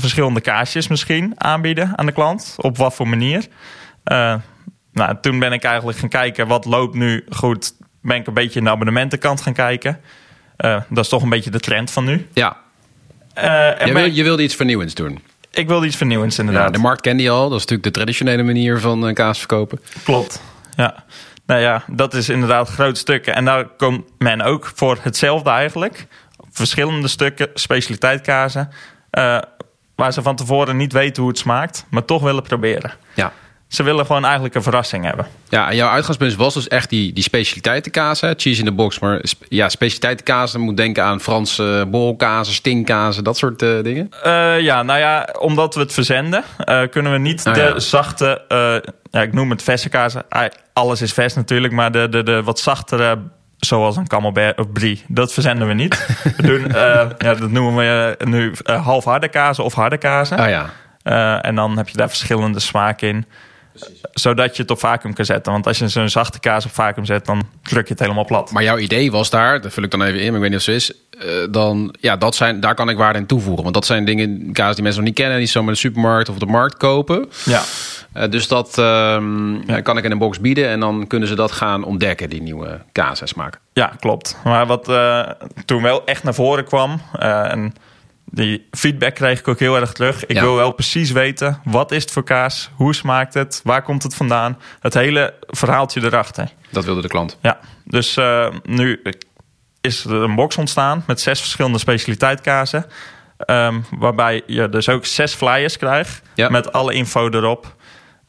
verschillende 0.00 0.40
kaasjes 0.40 0.88
misschien 0.88 1.32
aanbieden 1.36 1.98
aan 1.98 2.06
de 2.06 2.12
klant. 2.12 2.54
Op 2.56 2.76
wat 2.76 2.94
voor 2.94 3.08
manier. 3.08 3.46
Uh, 4.04 4.34
nou, 4.92 5.16
toen 5.20 5.38
ben 5.38 5.52
ik 5.52 5.64
eigenlijk 5.64 5.98
gaan 5.98 6.08
kijken 6.08 6.46
wat 6.46 6.64
loopt 6.64 6.94
nu 6.94 7.24
goed. 7.28 7.74
Ben 8.02 8.16
ik 8.16 8.26
een 8.26 8.34
beetje 8.34 8.58
in 8.58 8.64
de 8.64 8.70
abonnementenkant 8.70 9.40
gaan 9.40 9.52
kijken. 9.52 10.00
Uh, 10.58 10.80
dat 10.88 11.04
is 11.04 11.10
toch 11.10 11.22
een 11.22 11.28
beetje 11.28 11.50
de 11.50 11.60
trend 11.60 11.90
van 11.90 12.04
nu. 12.04 12.28
Ja. 12.32 12.56
je, 13.34 13.90
wil, 13.92 14.04
je 14.04 14.22
wilde 14.22 14.42
iets 14.42 14.54
vernieuwends 14.54 14.94
doen. 14.94 15.20
Ik 15.50 15.68
wilde 15.68 15.86
iets 15.86 15.96
vernieuwends, 15.96 16.38
inderdaad. 16.38 16.64
Ja, 16.64 16.70
de 16.70 16.78
markt 16.78 17.00
kende 17.00 17.22
je 17.22 17.30
al. 17.30 17.48
Dat 17.48 17.58
is 17.58 17.64
natuurlijk 17.64 17.82
de 17.82 17.90
traditionele 17.90 18.42
manier 18.42 18.80
van 18.80 19.08
uh, 19.08 19.14
kaas 19.14 19.38
verkopen. 19.38 19.80
Klopt, 20.04 20.42
ja. 20.76 21.04
Nou 21.46 21.60
ja, 21.60 21.84
dat 21.86 22.14
is 22.14 22.28
inderdaad 22.28 22.68
groot 22.68 22.98
stukken. 22.98 23.34
En 23.34 23.44
daar 23.44 23.64
komt 23.64 24.04
men 24.18 24.40
ook 24.40 24.72
voor 24.74 24.98
hetzelfde 25.02 25.50
eigenlijk. 25.50 26.06
Verschillende 26.50 27.08
stukken, 27.08 27.48
specialiteitkazen. 27.54 28.68
Uh, 29.12 29.38
waar 30.00 30.12
ze 30.12 30.22
van 30.22 30.36
tevoren 30.36 30.76
niet 30.76 30.92
weten 30.92 31.22
hoe 31.22 31.30
het 31.30 31.40
smaakt, 31.40 31.86
maar 31.90 32.04
toch 32.04 32.22
willen 32.22 32.42
proberen. 32.42 32.92
Ja. 33.14 33.32
Ze 33.68 33.82
willen 33.82 34.06
gewoon 34.06 34.24
eigenlijk 34.24 34.54
een 34.54 34.62
verrassing 34.62 35.04
hebben. 35.04 35.26
Ja, 35.48 35.70
en 35.70 35.76
jouw 35.76 35.88
uitgangspunt 35.88 36.34
was 36.34 36.54
dus 36.54 36.68
echt 36.68 36.90
die, 36.90 37.12
die 37.12 37.22
specialiteitenkaas, 37.22 38.20
hè? 38.20 38.32
cheese 38.36 38.58
in 38.58 38.64
the 38.64 38.72
box. 38.72 38.98
Maar 38.98 39.18
sp 39.32 39.40
ja, 39.48 39.68
specialiteitenkaas, 39.68 40.52
dan 40.52 40.60
moet 40.60 40.76
denken 40.76 41.04
aan 41.04 41.20
Franse 41.20 41.86
bolkazen, 41.90 42.54
stinkkazen, 42.54 43.24
dat 43.24 43.36
soort 43.36 43.62
uh, 43.62 43.82
dingen. 43.82 44.08
Uh, 44.26 44.60
ja, 44.60 44.82
nou 44.82 44.98
ja, 44.98 45.28
omdat 45.38 45.74
we 45.74 45.80
het 45.80 45.92
verzenden, 45.92 46.44
uh, 46.64 46.82
kunnen 46.90 47.12
we 47.12 47.18
niet 47.18 47.46
Ah, 47.46 47.54
de 47.54 47.60
ja. 47.60 47.78
zachte, 47.78 48.42
ja, 49.10 49.22
ik 49.22 49.32
noem 49.32 49.50
het 49.50 49.62
verse 49.62 49.88
kazen. 49.88 50.24
Alles 50.72 51.02
is 51.02 51.12
vers 51.12 51.34
natuurlijk, 51.34 51.72
maar 51.72 51.92
de, 51.92 52.08
de, 52.08 52.22
de 52.22 52.42
wat 52.42 52.58
zachtere, 52.58 53.18
zoals 53.60 53.96
een 53.96 54.06
camembert 54.06 54.58
of 54.58 54.72
brie, 54.72 55.04
dat 55.08 55.32
verzenden 55.32 55.68
we 55.68 55.74
niet. 55.74 56.06
we 56.36 56.42
doen, 56.42 56.66
ja, 57.18 57.34
dat 57.34 57.50
noemen 57.50 57.76
we 57.76 58.16
nu 58.24 58.52
half 58.64 59.04
harde 59.04 59.28
kazen 59.28 59.64
of 59.64 59.74
harde 59.74 59.98
kazen. 59.98 60.38
Ah 60.38 60.48
ja. 60.48 61.42
en 61.42 61.54
dan 61.54 61.76
heb 61.76 61.88
je 61.88 61.96
daar 61.96 62.08
verschillende 62.08 62.60
smaken 62.60 63.08
in. 63.08 63.24
Zodat 64.12 64.56
je 64.56 64.62
het 64.62 64.70
op 64.70 64.78
vacuüm 64.78 65.14
kan 65.14 65.24
zetten. 65.24 65.52
Want 65.52 65.66
als 65.66 65.78
je 65.78 65.88
zo'n 65.88 66.08
zachte 66.08 66.40
kaas 66.40 66.64
op 66.64 66.70
vacuüm 66.70 67.04
zet, 67.04 67.26
dan 67.26 67.48
druk 67.62 67.86
je 67.86 67.92
het 67.92 68.02
helemaal 68.02 68.24
plat. 68.24 68.50
Maar 68.50 68.62
jouw 68.62 68.78
idee 68.78 69.10
was 69.10 69.30
daar, 69.30 69.60
dat 69.60 69.72
vul 69.72 69.82
ik 69.82 69.90
dan 69.90 70.02
even 70.02 70.20
in, 70.20 70.26
maar 70.26 70.34
ik 70.34 70.40
weet 70.40 70.50
niet 70.50 70.60
of 70.60 70.66
het 70.66 70.82
zo 70.82 70.92
is. 70.92 71.26
Uh, 71.26 71.52
dan, 71.52 71.94
ja, 72.00 72.16
dat 72.16 72.34
zijn, 72.34 72.60
daar 72.60 72.74
kan 72.74 72.88
ik 72.88 72.96
waarde 72.96 73.18
in 73.18 73.26
toevoegen. 73.26 73.62
Want 73.62 73.74
dat 73.74 73.86
zijn 73.86 74.04
dingen, 74.04 74.52
kaas 74.52 74.74
die 74.74 74.82
mensen 74.82 75.00
nog 75.00 75.10
niet 75.10 75.18
kennen, 75.18 75.38
die 75.38 75.46
zomaar 75.46 75.68
in 75.68 75.74
de 75.74 75.80
supermarkt 75.80 76.28
of 76.28 76.34
op 76.34 76.40
de 76.40 76.46
markt 76.46 76.76
kopen. 76.76 77.28
Ja. 77.44 77.62
Uh, 78.16 78.28
dus 78.28 78.48
dat 78.48 78.78
um, 78.78 79.62
ja. 79.68 79.80
kan 79.80 79.96
ik 79.98 80.04
in 80.04 80.10
een 80.10 80.18
box 80.18 80.40
bieden 80.40 80.68
en 80.68 80.80
dan 80.80 81.06
kunnen 81.06 81.28
ze 81.28 81.34
dat 81.34 81.52
gaan 81.52 81.84
ontdekken, 81.84 82.30
die 82.30 82.42
nieuwe 82.42 82.80
kaas 82.92 83.20
en 83.20 83.28
smaak. 83.28 83.60
Ja, 83.72 83.92
klopt. 84.00 84.36
Maar 84.44 84.66
wat 84.66 84.88
uh, 84.88 85.28
toen 85.64 85.82
wel 85.82 86.04
echt 86.04 86.22
naar 86.22 86.34
voren 86.34 86.64
kwam, 86.64 87.00
en 87.18 87.72
die 88.24 88.66
feedback 88.70 89.14
kreeg 89.14 89.38
ik 89.38 89.48
ook 89.48 89.58
heel 89.58 89.76
erg 89.76 89.92
terug. 89.92 90.26
Ik 90.26 90.36
Ja. 90.36 90.42
wil 90.42 90.54
wel 90.54 90.72
precies 90.72 91.10
weten, 91.10 91.60
wat 91.64 91.92
is 91.92 92.02
het 92.02 92.10
voor 92.12 92.24
kaas? 92.24 92.70
Hoe 92.74 92.94
smaakt 92.94 93.34
het? 93.34 93.60
Waar 93.64 93.82
komt 93.82 94.02
het 94.02 94.14
vandaan? 94.14 94.58
Het 94.80 94.94
hele 94.94 95.34
verhaaltje 95.46 96.04
erachter. 96.04 96.48
Dat 96.70 96.84
wilde 96.84 97.02
de 97.02 97.08
klant. 97.08 97.38
Ja, 97.42 97.58
dus 97.84 98.16
uh, 98.16 98.48
nu 98.62 99.02
is 99.80 100.04
er 100.04 100.12
een 100.12 100.34
box 100.34 100.56
ontstaan 100.56 101.04
met 101.06 101.20
zes 101.20 101.40
verschillende 101.40 101.78
specialiteitkazen. 101.78 102.86
Um, 103.46 103.84
waarbij 103.98 104.42
je 104.46 104.68
dus 104.68 104.88
ook 104.88 105.06
zes 105.06 105.34
flyers 105.34 105.76
krijgt 105.76 106.22
Ja. 106.34 106.48
met 106.48 106.72
alle 106.72 106.94
info 106.94 107.28
erop. 107.28 107.74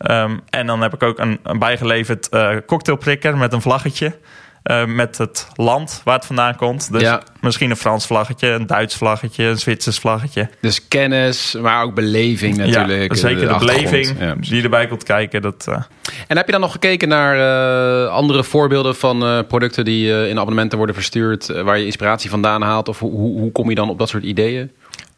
Um, 0.10 0.42
en 0.50 0.68
dan 0.68 0.82
heb 0.82 0.94
ik 0.94 1.04
ook 1.04 1.20
een, 1.20 1.40
een 1.44 1.60
bijgeleverd 1.60 2.28
uh, 2.32 2.50
cocktailprikker 2.66 3.38
met 3.38 3.54
een 3.54 3.62
vlaggetje. 3.62 4.18
Uh, 4.64 4.86
met 4.86 5.18
het 5.18 5.48
land 5.56 6.02
waar 6.04 6.16
het 6.16 6.26
vandaan 6.26 6.56
komt. 6.56 6.92
Dus 6.92 7.02
Ja. 7.02 7.22
misschien 7.40 7.70
een 7.70 7.76
Frans 7.76 8.06
vlaggetje, 8.06 8.48
een 8.48 8.68
Duits 8.68 8.96
vlaggetje, 8.96 9.44
een 9.44 9.58
Zwitsers 9.58 9.98
vlaggetje. 10.00 10.50
Dus 10.60 10.88
kennis, 10.88 11.58
maar 11.62 11.84
ook 11.84 11.96
beleving 11.96 12.58
natuurlijk. 12.58 13.14
ja, 13.14 13.20
zeker 13.20 13.48
de, 13.48 13.58
beleving 13.58 14.16
Ja, 14.20 14.36
die 14.40 14.64
erbij 14.64 14.88
komt 14.88 15.04
kijken. 15.04 15.42
Dat, 15.42 15.66
uh, 15.70 15.76
En 16.28 16.38
heb 16.38 16.46
je 16.46 16.52
dan 16.52 16.62
nog 16.62 16.72
gekeken 16.72 17.08
naar 17.08 17.36
eh, 18.06 18.12
andere 18.14 18.44
voorbeelden 18.44 18.96
van 18.96 19.24
eh, 19.26 19.40
producten 19.48 19.86
die 19.86 20.14
eh, 20.14 20.30
in 20.30 20.38
abonnementen 20.38 20.78
worden 20.78 20.96
verstuurd, 20.96 21.50
eh, 21.50 21.62
waar 21.62 21.78
je 21.78 21.86
inspiratie 21.86 22.30
vandaan 22.30 22.62
haalt? 22.62 22.88
Of 22.88 23.00
hoe, 23.00 23.12
hoe, 23.12 23.40
hoe 23.40 23.52
kom 23.52 23.70
je 23.70 23.76
dan 23.76 23.90
op 23.90 24.00
dat 24.00 24.10
soort 24.10 24.24
ideeën? 24.24 24.72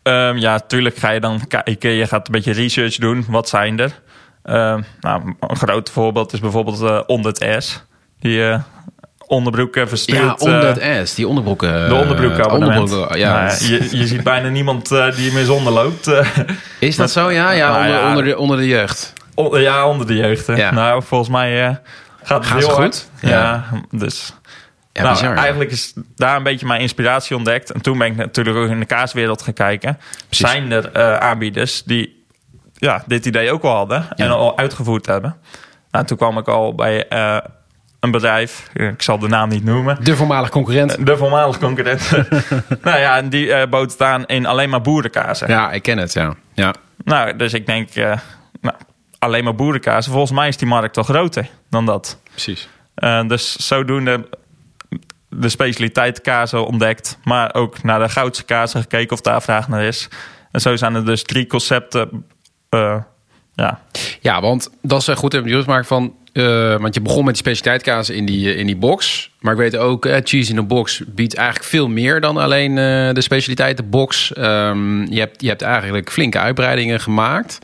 Um, 0.04 0.38
ja, 0.38 0.60
tuurlijk 0.60 0.96
ga 0.96 1.10
je 1.10 1.20
dan 1.20 1.48
kijken. 1.48 1.90
Je 1.90 2.08
gaat 2.08 2.26
een 2.26 2.32
beetje 2.34 2.52
research 2.54 2.96
doen. 2.96 3.26
Wat 3.30 3.50
zijn 3.50 3.80
er? 3.80 4.02
Um, 4.46 4.86
nou, 5.00 5.36
een 5.40 5.56
groot 5.56 5.90
voorbeeld 5.90 6.34
is 6.34 6.40
bijvoorbeeld 6.40 6.82
uh, 6.82 7.00
onder 7.08 7.32
het 7.34 7.64
S. 7.64 7.84
Die 8.20 8.38
uh, 8.38 8.60
onderbroeken 9.28 9.88
verstuurt. 9.88 10.20
Ja, 10.20 10.34
onder 10.38 10.80
het 10.80 11.10
S, 11.10 11.16
die 11.16 11.28
onderbroeken. 11.28 11.90
De 11.90 11.96
onderbroeken 11.96 12.52
onderbroeken, 12.52 13.20
ja. 13.20 13.34
Nou, 13.34 13.50
ja, 13.50 13.68
je, 13.68 13.98
je 13.98 14.08
ziet 14.08 14.24
bijna 14.24 14.50
niemand 14.50 14.92
uh, 14.92 15.16
die 15.16 15.28
ermee 15.28 15.46
zonder 15.46 15.74
loopt. 15.74 16.08
uh. 16.08 16.28
Is 16.80 16.96
dat 16.96 17.12
zo? 17.12 17.32
Ja, 17.32 17.52
ja, 17.52 17.68
Nou 17.70 17.82
onder, 17.82 18.00
ja. 18.02 18.08
onder, 18.10 18.24
de, 18.24 18.38
onder 18.38 18.58
de 18.58 18.68
jeugd. 18.68 19.14
Ja, 19.52 19.88
onder 19.88 20.08
de 20.08 20.16
jeugd. 20.16 20.48
hè. 20.48 20.56
Ja. 20.56 20.72
Nou, 20.72 21.04
volgens 21.04 21.30
mij 21.30 21.68
uh, 21.70 21.76
gaat 22.24 22.46
het 22.46 22.54
heel 22.54 22.70
hard. 22.70 22.84
goed? 22.84 23.30
Ja, 23.30 23.30
Ja. 23.30 23.66
dus... 23.92 24.34
Ja, 24.94 25.02
nou, 25.02 25.14
bizar, 25.14 25.36
eigenlijk 25.38 25.72
is 25.72 25.94
daar 26.16 26.36
een 26.36 26.44
beetje 26.44 26.66
mijn 26.66 26.82
inspiratie 26.82 27.36
ontdekt. 27.36 27.72
En 27.72 27.82
toen 27.82 27.98
ben 27.98 28.08
ik 28.08 28.16
natuurlijk 28.16 28.58
ook 28.58 28.70
in 28.70 28.80
de 28.80 28.86
kaaswereld 28.86 29.42
gaan 29.42 29.54
kijken. 29.54 30.00
Precies. 30.28 30.50
Zijn 30.50 30.72
er 30.72 30.92
eh, 30.92 31.18
aanbieders 31.18 31.84
die 31.84 32.23
ja, 32.84 33.04
dit 33.06 33.26
idee 33.26 33.52
ook 33.52 33.64
al 33.64 33.76
hadden 33.76 34.06
en 34.16 34.30
al 34.30 34.58
uitgevoerd 34.58 35.06
hebben? 35.06 35.36
Nou, 35.92 36.06
toen 36.06 36.18
kwam 36.18 36.38
ik 36.38 36.48
al 36.48 36.76
bij 36.76 37.08
eh, 37.08 37.38
een 38.00 38.12
bedrijf, 38.12 38.70
ik 38.74 39.02
zal 39.02 39.20
de 39.20 39.28
naam 39.28 39.50
niet 39.50 39.64
noemen. 39.64 40.04
De 40.04 40.16
voormalige 40.16 40.52
concurrent. 40.52 41.06
De 41.06 41.18
voormalige 41.18 41.60
concurrent. 41.60 42.12
nou 42.84 43.00
ja, 43.00 43.18
en 43.18 43.30
die 43.30 43.54
eh, 43.54 43.70
bood 43.70 43.92
het 43.92 44.02
aan 44.02 44.26
in 44.26 44.46
alleen 44.46 44.70
maar 44.70 44.82
boerenkazen. 44.82 45.48
Ja, 45.48 45.72
ik 45.72 45.82
ken 45.82 45.98
het, 45.98 46.14
ja. 46.14 46.34
ja. 46.54 46.74
Nou, 47.04 47.36
dus 47.36 47.54
ik 47.54 47.66
denk, 47.66 47.90
eh, 47.90 48.18
nou, 48.62 48.76
alleen 49.20 49.44
maar 49.44 49.56
boerenkazen. 49.56 50.12
Volgens 50.12 50.32
mij 50.32 50.48
is 50.48 50.58
die 50.58 50.68
markt 50.68 50.94
toch 50.94 51.08
groter 51.08 51.50
dan 51.70 51.86
dat. 51.86 52.20
Precies. 52.30 52.70
Uh, 52.96 53.28
dus 53.28 53.56
zodoende 53.56 54.30
de 55.30 55.50
specialiteit 55.50 56.22
kazen 56.22 56.66
ontdekt. 56.66 57.18
Maar 57.24 57.54
ook 57.54 57.84
naar 57.84 58.00
de 58.00 58.10
goudse 58.10 58.44
kazen 58.44 58.82
gekeken 58.82 59.12
of 59.12 59.22
daar 59.22 59.42
vraag 59.42 59.68
naar 59.68 59.84
is. 59.84 60.10
En 60.52 60.62
zo 60.62 60.76
zijn 60.76 60.96
er 60.96 61.06
dus 61.06 61.24
drie 61.24 61.48
concepten. 61.48 62.26
Uh, 62.74 62.96
ja. 63.56 63.80
Ja, 64.22 64.42
want 64.42 64.70
dat 64.82 65.02
is 65.02 65.08
eh, 65.08 65.16
goed 65.16 65.34
even 65.34 65.50
juist 65.50 65.68
maken 65.68 65.86
van 65.86 66.14
eh, 66.34 66.76
want 66.78 66.94
je 66.94 67.02
begon 67.02 67.26
met 67.26 67.34
die 67.34 67.44
specialiteitkaas 67.44 68.10
in 68.10 68.26
die, 68.26 68.54
eh, 68.54 68.60
in 68.60 68.66
die 68.66 68.76
box. 68.76 69.30
Maar 69.40 69.52
ik 69.54 69.60
weet 69.60 69.78
ook, 69.78 70.06
eh, 70.06 70.18
Cheese 70.24 70.52
in 70.52 70.58
a 70.58 70.64
Box 70.64 71.02
biedt 71.08 71.36
eigenlijk 71.36 71.70
veel 71.70 71.88
meer 71.88 72.22
dan 72.22 72.38
alleen 72.38 72.78
eh, 72.78 73.14
de 73.14 73.22
specialiteitenbox. 73.22 74.34
Ehm, 74.34 75.06
je, 75.14 75.20
hebt, 75.20 75.42
je 75.42 75.48
hebt 75.48 75.62
eigenlijk 75.62 76.12
flinke 76.12 76.40
uitbreidingen 76.40 77.00
gemaakt 77.00 77.60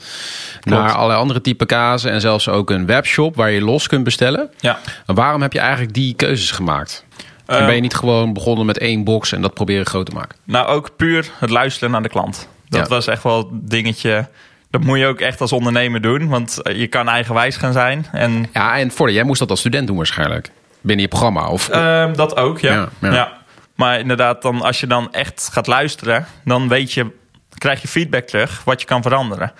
naar 0.63 0.91
allerlei 0.91 1.19
andere 1.19 1.41
type 1.41 1.65
kazen. 1.65 2.11
En 2.11 2.21
zelfs 2.21 2.49
ook 2.49 2.69
een 2.69 2.85
webshop 2.85 3.35
waar 3.35 3.51
je 3.51 3.61
los 3.61 3.87
kunt 3.87 4.03
bestellen. 4.03 4.49
Ja. 4.59 4.79
Waarom 5.05 5.41
heb 5.41 5.53
je 5.53 5.59
eigenlijk 5.59 5.93
die 5.93 6.13
keuzes 6.13 6.51
gemaakt? 6.51 7.05
en 7.45 7.57
Eh, 7.59 7.65
ben 7.65 7.75
je 7.75 7.81
niet 7.81 7.95
gewoon 7.95 8.33
begonnen 8.33 8.65
met 8.65 8.77
één 8.77 9.03
box 9.03 9.31
en 9.31 9.41
dat 9.41 9.53
proberen 9.53 9.85
groot 9.85 10.05
te 10.05 10.15
maken? 10.15 10.37
Nou, 10.43 10.67
ook 10.67 10.95
puur 10.95 11.29
het 11.39 11.49
luisteren 11.49 11.91
naar 11.91 12.01
de 12.03 12.09
klant. 12.09 12.47
Dat 12.67 12.79
Ja. 12.81 12.87
was 12.87 13.07
echt 13.07 13.23
wel 13.23 13.49
een 13.51 13.61
dingetje. 13.63 14.27
Dat 14.69 14.83
moet 14.83 14.99
je 14.99 15.05
ook 15.05 15.19
echt 15.19 15.41
als 15.41 15.51
ondernemer 15.51 16.01
doen. 16.01 16.27
Want 16.27 16.59
je 16.63 16.87
kan 16.87 17.07
eigenwijs 17.09 17.57
gaan 17.57 17.73
zijn. 17.73 18.05
En 18.11 18.45
Ja, 18.53 18.77
en 18.77 18.91
voor 18.91 19.11
jij 19.11 19.23
moest 19.23 19.39
dat 19.39 19.49
als 19.49 19.59
student 19.59 19.87
doen 19.87 19.97
waarschijnlijk. 19.97 20.51
Binnen 20.81 21.05
je 21.05 21.11
programma. 21.11 21.47
Of, 21.49 21.69
Ehm, 21.69 22.13
dat 22.13 22.35
ook, 22.35 22.59
ja. 22.59 22.73
Ja, 22.73 22.89
Ja, 23.01 23.13
ja. 23.13 23.37
Maar 23.75 23.99
inderdaad, 23.99 24.41
dan, 24.41 24.61
als 24.61 24.79
je 24.79 24.87
dan 24.87 25.13
echt 25.13 25.49
gaat 25.51 25.67
luisteren, 25.67 26.25
dan 26.43 26.67
weet 26.67 26.93
je, 26.93 27.11
krijg 27.57 27.81
je 27.81 27.87
feedback 27.87 28.27
terug 28.27 28.63
wat 28.63 28.81
je 28.81 28.87
kan 28.87 29.01
veranderen. 29.01 29.51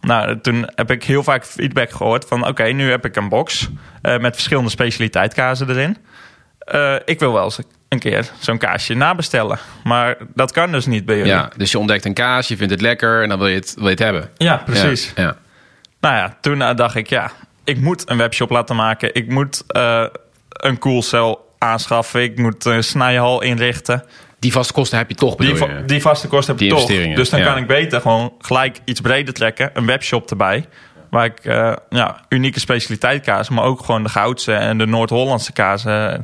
Nou, 0.00 0.40
toen 0.40 0.70
heb 0.74 0.90
ik 0.90 1.04
heel 1.04 1.22
vaak 1.22 1.44
feedback 1.46 1.90
gehoord 1.90 2.24
van... 2.28 2.46
oké, 2.46 2.62
nu 2.64 2.90
heb 2.90 3.04
ik 3.04 3.16
een 3.16 3.28
box 3.28 3.68
eh, 4.02 4.18
met 4.18 4.34
verschillende 4.34 4.70
specialiteitkazen 4.70 5.70
erin. 5.70 5.96
Eh, 6.58 6.94
ik 7.04 7.18
wil 7.18 7.32
wel 7.32 7.44
eens 7.44 7.58
een 7.92 7.98
keer 7.98 8.30
zo'n 8.38 8.58
kaasje 8.58 8.94
nabestellen. 8.94 9.58
Maar 9.84 10.16
dat 10.34 10.52
kan 10.52 10.72
dus 10.72 10.86
niet 10.86 11.04
bij 11.04 11.16
jullie. 11.16 11.32
ja, 11.32 11.50
dus 11.56 11.70
je 11.70 11.78
ontdekt 11.78 12.04
een 12.04 12.14
kaas, 12.14 12.48
je 12.48 12.56
vindt 12.56 12.72
het 12.72 12.80
lekker 12.80 13.22
en 13.22 13.28
dan 13.28 13.38
wil 13.38 13.48
je 13.48 13.54
het, 13.54 13.74
wil 13.74 13.84
je 13.84 13.90
het 13.90 13.98
hebben. 13.98 14.30
Ja, 14.36 14.56
precies. 14.56 15.12
Ja, 15.16 15.22
ja. 15.22 15.36
Nou 16.00 16.14
ja, 16.14 16.36
toen 16.40 16.62
eh, 16.62 16.74
dacht 16.76 16.94
ik, 16.94 17.08
ja, 17.08 17.30
ik 17.64 17.80
moet 17.80 18.10
een 18.10 18.16
webshop 18.16 18.50
laten 18.50 18.76
maken. 18.76 19.14
Ik 19.14 19.28
moet 19.28 19.64
eh, 19.66 20.04
een 20.48 20.78
koelcel 20.78 21.54
aanschaffen. 21.58 22.22
Ik 22.22 22.38
moet 22.38 22.64
een 22.64 22.84
snijhal 22.84 23.42
inrichten. 23.42 24.04
Die 24.38 24.52
vaste 24.52 24.72
kosten 24.72 24.98
heb 24.98 25.08
je 25.08 25.14
toch, 25.14 25.36
Die, 25.36 25.56
va- 25.56 25.66
je? 25.66 25.84
die 25.84 26.00
vaste 26.00 26.28
kosten 26.28 26.54
heb 26.54 26.62
ik 26.62 26.70
toch. 26.70 26.86
Dus 27.14 27.30
dan 27.30 27.40
ja. 27.40 27.46
kan 27.46 27.56
ik 27.56 27.66
beter 27.66 28.00
gewoon 28.00 28.32
gelijk 28.38 28.78
iets 28.84 29.00
breder 29.00 29.34
trekken. 29.34 29.70
Een 29.74 29.86
webshop 29.86 30.30
erbij. 30.30 30.66
Waar 31.10 31.24
ik 31.24 31.38
eh, 31.44 31.72
ja, 31.88 32.20
unieke 32.28 32.60
specialiteitkazen, 32.60 33.54
maar 33.54 33.64
ook 33.64 33.84
gewoon 33.84 34.02
de 34.02 34.08
Goudse 34.08 34.52
en 34.54 34.78
de 34.78 34.86
Noord-Hollandse 34.86 35.52
kazen 35.52 36.12
eh, 36.12 36.18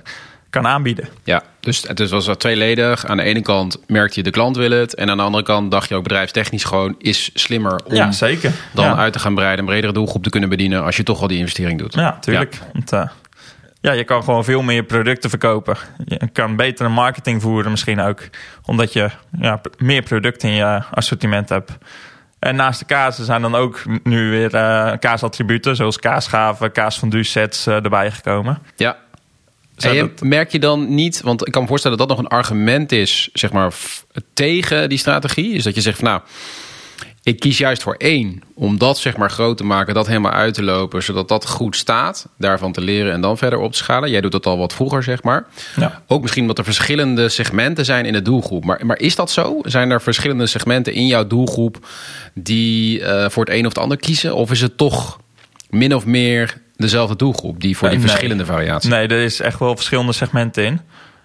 kan 0.51 0.67
aanbieden. 0.67 1.09
Ja, 1.25 1.43
dus 1.61 1.83
het 1.83 2.11
was 2.11 2.27
wel 2.27 2.37
tweeledig. 2.37 3.07
Aan 3.07 3.17
de 3.17 3.23
ene 3.23 3.43
kant 3.43 3.79
merkte 3.87 4.19
je 4.19 4.23
de 4.23 4.31
klant 4.31 4.57
wil 4.57 4.71
het. 4.71 4.95
En 4.95 5.11
aan 5.11 5.17
de 5.17 5.23
andere 5.23 5.45
kant 5.45 5.71
dacht 5.71 5.89
je 5.89 5.95
ook 5.95 6.03
bedrijfstechnisch 6.03 6.65
gewoon 6.65 6.95
is 6.99 7.31
slimmer 7.35 7.81
om 7.85 7.95
ja, 7.95 8.13
zeker. 8.13 8.53
dan 8.73 8.85
ja. 8.85 8.97
uit 8.97 9.13
te 9.13 9.19
gaan 9.19 9.35
breiden, 9.35 9.59
een 9.59 9.71
bredere 9.71 9.93
doelgroep 9.93 10.23
te 10.23 10.31
kunnen 10.31 10.49
bedienen 10.49 10.85
als 10.85 10.97
je 10.97 11.03
toch 11.03 11.21
al 11.21 11.29
die 11.29 11.39
investering 11.39 11.79
doet. 11.79 11.95
Ja, 11.95 12.19
tuurlijk. 12.21 12.59
Want, 12.73 12.93
eh, 12.93 13.09
ja, 13.81 13.93
je 13.93 14.05
kan 14.05 14.25
gewoon 14.25 14.45
veel 14.45 14.63
meer 14.63 14.83
producten 14.83 15.31
verkopen. 15.31 15.77
Je 16.05 16.29
kan 16.33 16.57
beter 16.57 16.87
een 16.87 16.93
marketing 16.93 17.43
voeren 17.43 17.71
misschien 17.71 18.01
ook. 18.01 18.21
Omdat 18.65 18.93
je 18.93 19.11
ja, 19.41 19.61
meer 19.79 20.03
producten 20.03 20.49
in 20.49 20.55
je 20.55 20.83
assortiment 20.91 21.49
hebt. 21.49 21.73
En 22.39 22.57
naast 22.57 22.79
de 22.79 22.85
kazen 22.85 23.25
zijn 23.25 23.43
dan 23.43 23.55
ook 23.55 23.83
nu 24.03 24.31
weer 24.31 24.55
eh, 24.55 24.93
kaasattributen... 24.99 25.77
zoals 25.77 25.99
kaasgaven, 25.99 26.73
kaas 26.73 26.99
van 26.99 27.25
sets 27.25 27.67
eh, 27.67 27.75
erbij 27.75 28.11
gekomen. 28.11 28.59
Ja. 28.77 28.97
En 29.85 29.95
je- 29.95 30.01
dat- 30.01 30.21
merk 30.29 30.53
je 30.53 30.59
dan 30.59 30.95
niet, 30.95 31.21
want 31.21 31.47
ik 31.47 31.53
kan 31.53 31.63
me 31.63 31.69
voorstellen 31.69 31.99
dat 31.99 32.09
dat 32.09 32.17
nog 32.17 32.27
een 32.27 32.33
argument 32.39 32.93
is, 32.93 33.29
zeg 33.33 33.53
maar, 33.53 33.75
tegen 34.35 34.89
die 34.89 34.99
strategie. 34.99 35.53
Is 35.53 35.63
dat 35.65 35.75
je 35.75 35.81
zegt 35.81 35.99
van 35.99 36.09
nou, 36.09 36.21
ik 37.23 37.41
kies 37.41 37.59
juist 37.59 37.83
voor 37.83 37.95
één, 37.95 38.43
om 38.55 38.79
dat 38.79 38.99
zeg 38.99 39.17
maar 39.17 39.31
groot 39.31 39.57
te 39.57 39.65
maken, 39.65 39.95
dat 39.95 40.07
helemaal 40.07 40.33
uit 40.33 40.55
te 40.55 40.63
lopen, 40.63 41.03
zodat 41.03 41.29
dat 41.29 41.47
goed 41.49 41.77
staat, 41.77 42.29
daarvan 42.39 42.73
te 42.73 42.81
leren 42.81 43.13
en 43.13 43.21
dan 43.21 43.39
verder 43.39 43.59
op 43.59 43.73
te 43.73 43.79
schalen. 43.79 44.11
Jij 44.11 44.21
doet 44.21 44.33
dat 44.33 44.47
al 44.47 44.59
wat 44.59 44.73
vroeger, 44.75 45.03
zeg 45.03 45.23
maar. 45.23 45.47
Ja. 45.77 46.03
Ook 46.07 46.21
misschien 46.21 46.43
omdat 46.43 46.59
er 46.59 46.65
verschillende 46.65 47.29
segmenten 47.29 47.85
zijn 47.85 48.05
in 48.05 48.13
de 48.13 48.23
doelgroep. 48.23 48.65
Maar, 48.65 48.87
maar 48.87 48.99
is 48.99 49.15
dat 49.15 49.31
zo? 49.31 49.59
Zijn 49.63 49.91
er 49.91 50.03
verschillende 50.03 50.47
segmenten 50.47 50.93
in 50.93 51.07
jouw 51.07 51.27
doelgroep 51.27 51.87
die 52.35 53.03
eh, 53.03 53.29
voor 53.31 53.45
het 53.45 53.55
een 53.55 53.67
of 53.67 53.73
het 53.73 53.79
ander 53.79 53.99
kiezen? 53.99 54.35
Of 54.35 54.51
is 54.51 54.61
het 54.61 54.77
toch 54.77 55.19
min 55.71 55.95
of 55.95 56.07
meer 56.07 56.61
dezelfde 56.79 57.17
doelgroep 57.17 57.61
die 57.61 57.77
voor 57.77 57.89
die 57.89 57.99
nee. 57.99 58.07
verschillende 58.07 58.45
variaties? 58.45 58.91
Nee, 58.91 59.07
er 59.07 59.23
is 59.23 59.41
echt 59.41 59.59
wel 59.59 59.77
verschillende 59.77 60.13
segmenten 60.13 60.65
in. 60.65 60.81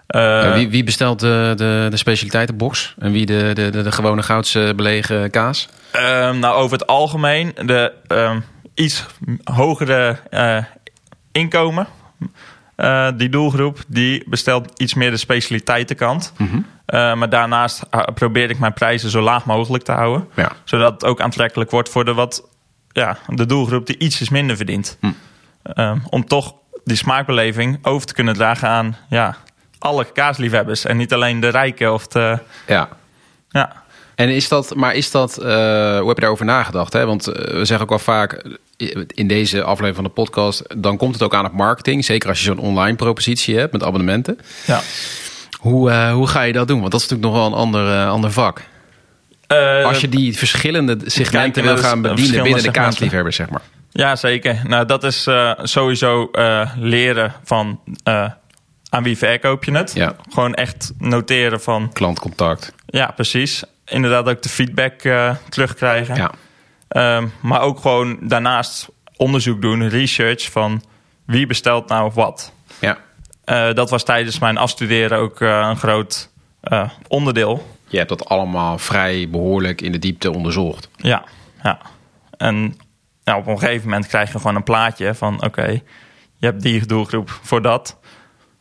Eh, 0.08 0.54
wie, 0.54 0.70
wie 0.70 0.84
bestelt 0.84 1.20
de, 1.20 1.54
de, 1.56 1.88
de 1.90 1.98
specialiteitenbox? 1.98 2.96
En 3.00 3.12
wie 3.12 3.26
de, 3.26 3.52
de, 3.54 3.70
de, 3.70 3.82
de 3.82 3.92
gewone 3.92 4.24
goudse 4.24 4.74
belegen 4.76 5.30
kaas? 5.30 5.70
Ehm, 5.92 6.40
nou, 6.40 6.56
over 6.56 6.78
het 6.78 6.88
algemeen, 6.88 7.54
de 7.66 7.94
ehm, 8.08 8.40
iets 8.74 9.06
hogere 9.44 10.18
eh, 10.30 10.58
inkomen, 11.32 11.88
eh, 12.76 13.08
die 13.18 13.30
doelgroep, 13.30 13.84
die 13.88 14.24
bestelt 14.30 14.80
iets 14.80 14.94
meer 14.94 15.12
de 15.12 15.18
specialiteitenkant. 15.18 16.34
Eh, 16.86 17.14
maar 17.16 17.30
daarnaast 17.30 17.84
probeer 18.14 18.50
ik 18.50 18.60
mijn 18.60 18.74
prijzen 18.74 19.10
zo 19.10 19.22
laag 19.22 19.46
mogelijk 19.46 19.84
te 19.84 19.92
houden. 19.92 20.28
Ja. 20.36 20.52
Zodat 20.64 20.94
het 20.94 21.06
ook 21.06 21.22
aantrekkelijk 21.22 21.72
wordt 21.72 21.90
voor 21.90 22.06
de, 22.06 22.14
wat, 22.14 22.48
ja, 22.92 23.18
de 23.28 23.46
doelgroep 23.46 23.86
die 23.86 23.98
ietsjes 23.98 24.30
minder 24.30 24.56
verdient. 24.56 24.98
Ehm, 25.64 25.98
om 26.10 26.26
toch 26.26 26.54
die 26.84 26.98
smaakbeleving 26.98 27.80
over 27.82 28.08
te 28.08 28.14
kunnen 28.14 28.34
dragen 28.34 28.68
aan 28.68 28.98
ja, 29.10 29.36
alle 29.80 30.06
kaasliefhebbers. 30.14 30.86
En 30.86 30.98
niet 30.98 31.14
alleen 31.14 31.40
de 31.40 31.50
rijken 31.50 31.94
of 31.94 32.08
de... 32.08 32.40
ja. 32.68 32.90
Ja, 33.50 33.84
En 34.16 34.30
is 34.30 34.48
dat, 34.48 34.76
maar 34.76 34.96
is 34.96 35.12
dat, 35.12 35.38
eh, 35.38 35.46
hoe 35.98 36.08
heb 36.08 36.16
je 36.16 36.22
daarover 36.22 36.46
nagedacht? 36.46 36.94
Hè? 36.94 37.06
Want 37.06 37.28
eh, 37.28 37.52
we 37.52 37.66
zeggen 37.66 37.80
ook 37.80 37.90
wel 37.90 38.00
vaak 38.00 38.34
eh, 38.78 38.96
in 39.08 39.28
deze 39.28 39.64
aflevering 39.64 39.96
van 39.96 40.04
de 40.04 40.10
podcast, 40.10 40.64
dan 40.78 40.98
komt 40.98 41.14
het 41.14 41.24
ook 41.24 41.34
aan 41.34 41.46
op 41.46 41.54
marketing. 41.54 42.06
Zeker 42.06 42.30
als 42.30 42.40
je 42.40 42.46
zo'n 42.46 42.60
online 42.60 42.96
propositie 42.96 43.58
hebt 43.58 43.74
met 43.74 43.84
abonnementen. 43.84 44.40
ja. 44.66 44.82
Hoe, 45.60 45.94
hoe 45.94 46.28
ga 46.28 46.42
je 46.42 46.54
dat 46.54 46.68
doen? 46.68 46.80
Want 46.80 46.92
dat 46.92 47.02
is 47.02 47.08
natuurlijk 47.08 47.36
nog 47.36 47.44
wel 47.44 47.52
een 47.52 47.66
ander, 47.66 48.08
ander 48.08 48.32
vak. 48.32 48.62
Als 49.84 50.02
je 50.02 50.10
die 50.10 50.38
verschillende 50.38 50.98
segmenten 51.06 51.64
wil 51.64 51.78
gaan 51.78 52.02
bedienen 52.02 52.44
binnen 52.44 52.64
de 52.64 52.72
kaasliefhebbers, 52.72 53.36
zeg 53.36 53.50
maar. 53.50 53.62
Ja, 53.94 54.16
zeker. 54.16 54.62
Nou, 54.64 54.86
dat 54.86 55.04
is 55.04 55.28
eh, 55.28 55.52
sowieso 55.64 56.30
eh, 56.32 56.72
leren 56.76 57.34
van 57.44 57.80
eh, 58.04 58.32
aan 58.90 59.04
wie 59.04 59.18
verkoop 59.18 59.64
je 59.64 59.72
het. 59.72 59.94
Ja. 59.94 60.16
Gewoon 60.30 60.54
echt 60.54 60.94
noteren 60.98 61.62
van, 61.62 61.90
Klantcontact. 61.94 62.74
ja, 62.86 63.12
precies. 63.16 63.64
Inderdaad 63.86 64.30
ook 64.30 64.42
de 64.42 64.50
feedback 64.50 65.00
terugkrijgen. 65.50 66.16
Ja. 66.16 66.32
Ehm, 66.88 67.28
maar 67.42 67.62
ook 67.62 67.80
gewoon 67.80 68.18
daarnaast 68.22 68.90
onderzoek 69.16 69.62
doen, 69.62 69.90
research 69.90 70.52
van 70.52 70.84
wie 71.26 71.48
bestelt 71.48 71.88
nou 71.88 72.12
wat. 72.14 72.54
ja. 72.80 72.98
Dat 73.74 73.90
was 73.90 74.04
tijdens 74.04 74.40
mijn 74.40 74.58
afstuderen 74.58 75.18
ook 75.18 75.40
een 75.40 75.78
groot 75.78 76.30
onderdeel. 77.08 77.68
Je 77.88 77.98
hebt 77.98 78.10
dat 78.10 78.26
allemaal 78.26 78.78
vrij 78.78 79.30
behoorlijk 79.30 79.82
in 79.82 79.92
de 79.92 80.00
diepte 80.00 80.32
onderzocht. 80.32 80.90
Ja, 80.96 81.24
ja. 81.64 81.80
En 82.38 82.78
ja, 83.24 83.38
op 83.38 83.48
een 83.48 83.60
gegeven 83.60 83.90
moment 83.90 84.08
krijg 84.08 84.32
je 84.32 84.38
gewoon 84.38 84.56
een 84.56 84.64
plaatje 84.64 85.14
van... 85.16 85.44
oké, 85.44 85.82
je 86.38 86.46
hebt 86.46 86.62
die 86.62 86.86
doelgroep 86.86 87.40
voor 87.42 87.62
dat. 87.62 87.98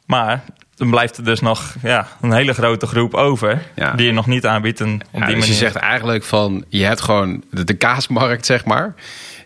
Maar 0.06 0.44
dan 0.74 0.90
blijft 0.90 1.16
er 1.16 1.24
dus 1.24 1.40
nog 1.40 1.74
ja, 1.82 2.08
een 2.20 2.32
hele 2.32 2.52
grote 2.52 2.86
groep 2.86 3.14
over... 3.14 3.62
Ja. 3.74 3.92
die 3.92 4.06
je 4.06 4.12
nog 4.12 4.26
niet 4.26 4.46
aanbiedt. 4.46 4.80
En 4.80 4.94
op 4.94 5.20
Ja, 5.20 5.26
die 5.26 5.34
dus 5.34 5.34
manier... 5.34 5.46
je 5.46 5.54
zegt 5.54 5.76
eigenlijk 5.76 6.24
van, 6.24 6.64
je 6.68 6.84
hebt 6.84 7.00
gewoon 7.00 7.44
de, 7.50 7.64
de 7.64 7.74
kaasmarkt, 7.74 8.46
zeg 8.46 8.64
maar. 8.64 8.94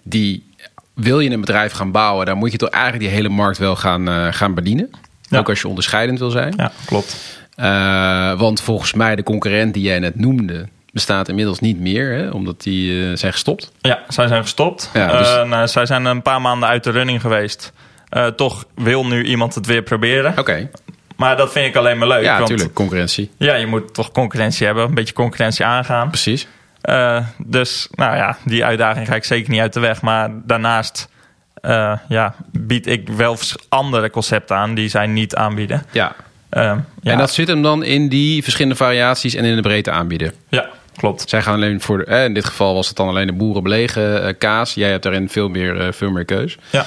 Die 0.03 0.55
wil 0.95 1.21
je 1.21 1.31
een 1.31 1.41
bedrijf 1.41 1.73
gaan 1.73 1.91
bouwen, 1.91 2.27
dan 2.27 2.39
moet 2.39 2.53
je 2.53 2.59
toch 2.59 2.69
eigenlijk 2.69 3.05
die 3.05 3.13
hele 3.13 3.29
markt 3.29 3.59
wel 3.59 3.77
gaan, 3.77 4.09
eh, 4.09 4.27
gaan 4.31 4.55
bedienen. 4.55 4.91
Ja. 5.29 5.39
Ook 5.39 5.49
als 5.49 5.61
je 5.61 5.69
onderscheidend 5.69 6.19
wil 6.19 6.31
zijn. 6.31 6.55
Ja, 6.57 6.73
klopt. 6.87 7.41
Eh, 7.55 8.39
want 8.39 8.61
volgens 8.61 8.93
mij 8.93 9.17
de 9.17 9.23
concurrent 9.23 9.75
die 9.75 9.83
jij 9.83 9.99
net 9.99 10.19
noemde, 10.19 10.69
bestaat 10.97 11.29
inmiddels 11.29 11.61
niet 11.61 11.79
meer, 11.81 12.13
hè, 12.13 12.29
omdat 12.29 12.63
die 12.63 13.11
eh, 13.11 13.17
zijn 13.17 13.33
gestopt. 13.33 13.73
Ja, 13.81 14.03
zij 14.09 14.27
zijn 14.27 14.43
gestopt. 14.43 14.91
Ja, 14.95 15.19
dus- 15.19 15.35
Eh, 15.37 15.45
nou, 15.45 15.69
zij 15.69 15.87
zijn 15.87 16.05
een 16.05 16.23
paar 16.23 16.41
maanden 16.41 16.69
uit 16.69 16.85
de 16.85 16.91
running 16.91 17.21
geweest. 17.21 17.73
Eh, 18.09 18.27
toch 18.27 18.65
wil 18.75 19.07
nu 19.07 19.25
iemand 19.25 19.55
het 19.55 19.67
weer 19.67 19.83
proberen. 19.83 20.39
Oké, 20.39 20.71
Maar 21.17 21.37
dat 21.37 21.53
vind 21.53 21.67
ik 21.67 21.77
alleen 21.77 21.99
maar 21.99 22.09
leuk. 22.09 22.23
ja, 22.23 22.39
natuurlijk, 22.39 22.73
concurrentie. 22.75 23.31
Ja, 23.37 23.55
je 23.55 23.67
moet 23.67 23.95
toch 23.95 24.13
concurrentie 24.13 24.67
hebben. 24.67 24.85
Een 24.85 24.95
beetje 24.95 25.15
concurrentie 25.15 25.65
aangaan. 25.65 26.09
Precies. 26.09 26.47
Dus 27.39 27.89
nou 27.91 28.17
ja, 28.17 28.37
die 28.45 28.65
uitdaging 28.65 29.07
ga 29.07 29.15
ik 29.15 29.25
zeker 29.25 29.51
niet 29.51 29.61
uit 29.61 29.73
de 29.73 29.81
weg. 29.81 30.03
Maar 30.03 30.31
daarnaast 30.45 31.09
ja, 32.09 32.35
bied 32.53 32.87
ik 32.87 33.09
wel 33.09 33.37
andere 33.69 34.11
concepten 34.11 34.57
aan 34.57 34.75
die 34.75 34.89
zij 34.89 35.07
niet 35.07 35.35
aanbieden. 35.35 35.83
Ja. 35.91 36.15
Ehm, 36.51 36.79
ja, 37.03 37.13
En 37.13 37.19
dat 37.19 37.33
zit 37.33 37.49
hem 37.49 37.63
dan 37.63 37.83
in 37.85 38.09
die 38.09 38.43
verschillende 38.43 38.77
variaties 38.77 39.35
en 39.35 39.45
in 39.45 39.57
de 39.57 39.63
breedte 39.63 39.91
aanbieden. 39.91 40.33
ja, 40.49 40.67
klopt. 40.97 41.29
Zij 41.29 41.43
gaan 41.43 41.55
alleen 41.55 41.81
voor, 41.81 41.99
de, 41.99 42.05
eh, 42.05 42.25
in 42.25 42.35
dit 42.35 42.45
geval 42.45 42.75
was 42.75 42.89
het 42.89 42.97
dan 42.97 43.09
alleen 43.09 43.27
de 43.27 43.33
boerenbelegen 43.33 44.27
eh, 44.27 44.35
kaas. 44.39 44.75
Jij 44.75 44.91
hebt 44.91 45.03
daarin 45.03 45.29
veel 45.29 45.49
meer, 45.49 45.81
eh, 45.81 45.93
veel 45.93 46.11
meer 46.11 46.25
keus. 46.25 46.57
Ja. 46.71 46.87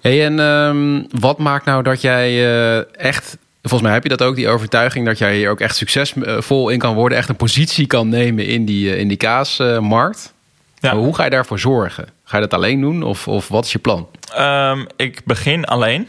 Hey, 0.00 0.24
en 0.24 0.40
ehm, 0.40 1.02
wat 1.20 1.38
maakt 1.38 1.64
nou 1.64 1.82
dat 1.82 2.00
jij 2.00 2.44
echt, 2.92 3.38
volgens 3.62 3.82
mij 3.82 3.92
heb 3.92 4.02
je 4.02 4.08
dat 4.08 4.22
ook, 4.22 4.36
die 4.36 4.48
overtuiging 4.48 5.06
dat 5.06 5.18
jij 5.18 5.36
hier 5.36 5.50
ook 5.50 5.60
echt 5.60 5.76
succesvol 5.76 6.68
in 6.68 6.78
kan 6.78 6.94
worden, 6.94 7.18
echt 7.18 7.28
een 7.28 7.36
positie 7.36 7.86
kan 7.86 8.08
nemen 8.08 8.46
in 8.46 8.64
die, 8.64 8.96
in 8.96 9.08
die 9.08 9.16
kaasmarkt? 9.16 10.34
Ja. 10.78 10.96
Hoe 10.96 11.14
ga 11.14 11.24
je 11.24 11.30
daarvoor 11.30 11.58
zorgen? 11.58 12.08
Ga 12.24 12.36
je 12.36 12.42
dat 12.42 12.54
alleen 12.54 12.80
doen 12.80 13.02
of, 13.02 13.28
of 13.28 13.48
wat 13.48 13.64
is 13.64 13.72
je 13.72 13.78
plan? 13.78 14.08
Ehm, 14.34 14.84
ik 14.96 15.20
begin 15.24 15.64
alleen. 15.64 16.08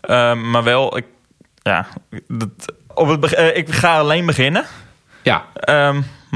Ehm, 0.00 0.50
maar 0.50 0.62
wel, 0.62 0.96
ik, 0.96 1.04
ja, 1.62 1.86
dat, 2.28 2.48
op 2.94 3.22
het, 3.22 3.52
ik 3.54 3.70
ga 3.70 3.98
alleen 3.98 4.26
beginnen. 4.26 4.64
Ja, 5.22 5.44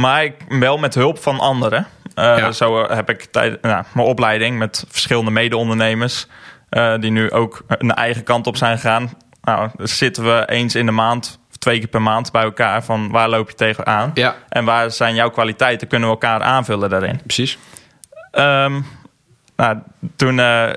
maar 0.00 0.24
ik, 0.24 0.34
wel 0.48 0.78
met 0.78 0.94
hulp 0.94 1.18
van 1.18 1.38
anderen. 1.38 1.86
Eh, 2.14 2.38
Ja. 2.38 2.52
Zo 2.52 2.86
heb 2.88 3.10
ik 3.10 3.24
tijd, 3.24 3.62
nou, 3.62 3.84
mijn 3.94 4.06
opleiding 4.06 4.58
met 4.58 4.84
verschillende 4.88 5.30
mede-ondernemers. 5.30 6.26
eh, 6.68 6.94
die 6.98 7.10
nu 7.10 7.30
ook 7.30 7.62
een 7.68 7.94
eigen 7.94 8.22
kant 8.22 8.46
op 8.46 8.56
zijn 8.56 8.78
gegaan. 8.78 9.10
Nou, 9.42 9.70
dus 9.76 9.98
zitten 9.98 10.24
we 10.24 10.44
eens 10.48 10.74
in 10.74 10.86
de 10.86 10.92
maand, 10.92 11.38
of 11.50 11.56
twee 11.56 11.78
keer 11.78 11.88
per 11.88 12.02
maand 12.02 12.32
bij 12.32 12.42
elkaar. 12.42 12.84
Van 12.84 13.10
waar 13.10 13.28
loop 13.28 13.48
je 13.48 13.54
tegenaan? 13.54 14.10
ja 14.14 14.34
En 14.48 14.64
waar 14.64 14.90
zijn 14.90 15.14
jouw 15.14 15.30
kwaliteiten? 15.30 15.88
Kunnen 15.88 16.08
we 16.08 16.14
elkaar 16.14 16.42
aanvullen 16.42 16.90
daarin? 16.90 17.20
precies. 17.22 17.58
Ehm, 18.30 18.80
nou, 19.56 19.78
toen 20.16 20.38
eh, 20.38 20.68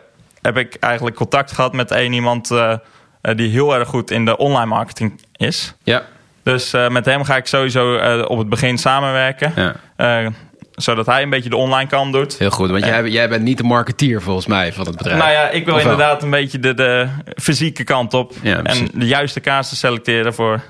heb 0.41 0.57
ik 0.57 0.75
eigenlijk 0.79 1.15
contact 1.15 1.51
gehad 1.51 1.73
met 1.73 1.91
één 1.91 2.13
iemand 2.13 2.51
eh, 2.51 2.73
eh, 3.21 3.35
die 3.37 3.49
heel 3.49 3.75
erg 3.75 3.87
goed 3.87 4.11
in 4.11 4.25
de 4.25 4.37
online 4.37 4.65
marketing 4.65 5.21
is. 5.31 5.73
Ja, 5.83 6.03
Dus 6.43 6.73
eh, 6.73 6.89
met 6.89 7.05
hem 7.05 7.23
ga 7.23 7.35
ik 7.35 7.47
sowieso 7.47 7.95
eh, 7.95 8.29
op 8.29 8.37
het 8.37 8.49
begin 8.49 8.77
samenwerken. 8.77 9.53
ja. 9.55 9.75
Eh, 9.95 10.27
zodat 10.73 11.05
hij 11.05 11.21
een 11.21 11.29
beetje 11.29 11.49
de 11.49 11.55
online 11.55 11.89
kant 11.89 12.13
doet. 12.13 12.37
heel 12.37 12.49
goed. 12.49 12.69
Want 12.69 12.85
jij, 12.85 13.09
jij 13.09 13.29
bent 13.29 13.43
niet 13.43 13.57
de 13.57 13.63
marketeer 13.63 14.21
volgens 14.21 14.45
mij 14.45 14.73
van 14.73 14.85
het 14.85 14.97
bedrijf. 14.97 15.19
Nou 15.19 15.31
ja, 15.31 15.49
ik 15.49 15.65
wil 15.65 15.77
inderdaad 15.77 16.23
een 16.23 16.29
beetje 16.29 16.59
de, 16.59 16.73
de 16.73 17.07
fysieke 17.35 17.83
kant 17.83 18.13
op. 18.13 18.33
Ja, 18.41 18.63
en 18.63 18.87
de 18.93 19.05
juiste 19.05 19.39
kaas 19.39 19.69
te 19.69 19.75
selecteren 19.75 20.33
voor 20.33 20.61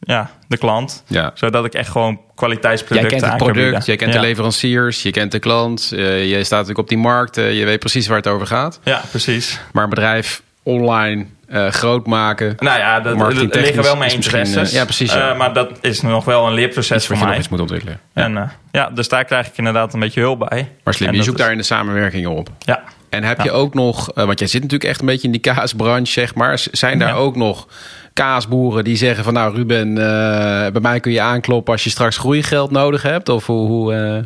ja, 0.00 0.30
de 0.48 0.56
klant. 0.56 1.04
Ja. 1.06 1.30
Zodat 1.34 1.64
ik 1.64 1.74
echt 1.74 1.88
gewoon 1.88 2.12
Jij 2.12 2.34
kwaliteitsproducten 2.34 3.18
kent 3.18 3.32
het 3.32 3.36
product, 3.36 3.86
jij 3.86 3.96
kent 3.96 4.12
ja. 4.12 4.20
de 4.20 4.26
leveranciers, 4.26 5.02
je 5.02 5.10
kent 5.10 5.32
de 5.32 5.38
klant. 5.38 5.88
je 5.88 6.38
staat 6.38 6.50
natuurlijk 6.50 6.78
op 6.78 6.88
die 6.88 6.98
markt, 6.98 7.36
je 7.36 7.64
weet 7.64 7.78
precies 7.78 8.06
waar 8.06 8.16
het 8.16 8.26
over 8.26 8.46
gaat. 8.46 8.80
Ja, 8.84 9.02
precies. 9.10 9.60
Maar 9.72 9.84
een 9.84 9.90
bedrijf 9.90 10.42
online 10.62 11.26
eh, 11.52 11.68
groot 11.68 12.06
maken, 12.06 12.54
Nou 12.58 12.78
ja, 12.78 13.00
dat, 13.00 13.32
liggen 13.32 13.82
wel 13.82 13.96
mijn 13.96 14.16
misschien, 14.16 14.38
interesses. 14.38 14.68
eh, 14.70 14.74
ja, 14.78 14.84
precies, 14.84 15.12
ja. 15.12 15.30
Eh, 15.30 15.38
maar 15.38 15.52
dat 15.52 15.70
is 15.80 16.00
nog 16.00 16.24
wel 16.24 16.46
een 16.46 16.52
leerproces 16.54 17.06
voor 17.06 17.14
je 17.14 17.20
nog 17.20 17.28
mij. 17.30 17.38
eens 17.38 17.48
moet 17.48 17.60
ontwikkelen. 17.60 18.00
En 18.12 18.36
eh, 18.36 18.48
ja, 18.72 18.90
dus 18.90 19.08
daar 19.08 19.24
krijg 19.24 19.46
ik 19.46 19.56
inderdaad 19.56 19.94
een 19.94 20.00
beetje 20.00 20.20
hulp 20.20 20.46
bij. 20.48 20.68
Maar 20.84 20.94
slim, 20.94 21.08
En 21.08 21.14
je 21.14 21.22
zoekt 21.22 21.38
is- 21.38 21.42
daar 21.42 21.52
in 21.52 21.58
de 21.58 21.64
samenwerking 21.64 22.26
op. 22.26 22.48
Ja. 22.58 22.82
En 23.10 23.24
heb 23.24 23.40
je 23.40 23.50
ook 23.50 23.74
nog, 23.74 24.12
eh, 24.12 24.24
want 24.24 24.38
jij 24.38 24.48
zit 24.48 24.62
natuurlijk 24.62 24.90
echt 24.90 25.00
een 25.00 25.06
beetje 25.06 25.26
in 25.26 25.32
die 25.32 25.40
kaasbranche, 25.40 26.12
zeg 26.12 26.34
maar. 26.34 26.58
Zijn 26.70 26.98
daar 26.98 27.16
ook 27.16 27.36
nog 27.36 27.68
kaasboeren 28.12 28.84
die 28.84 28.96
zeggen 28.96 29.24
van 29.24 29.32
nou 29.32 29.54
Ruben, 29.54 29.88
eh, 29.98 30.70
bij 30.72 30.80
mij 30.80 31.00
kun 31.00 31.12
je 31.12 31.20
aankloppen 31.20 31.72
als 31.72 31.84
je 31.84 31.90
straks 31.90 32.16
groeigeld 32.16 32.70
nodig 32.70 33.02
hebt? 33.02 33.28
Of 33.28 33.46
hoe, 33.46 33.66
hoe 33.68 33.94
eh, 33.94 34.18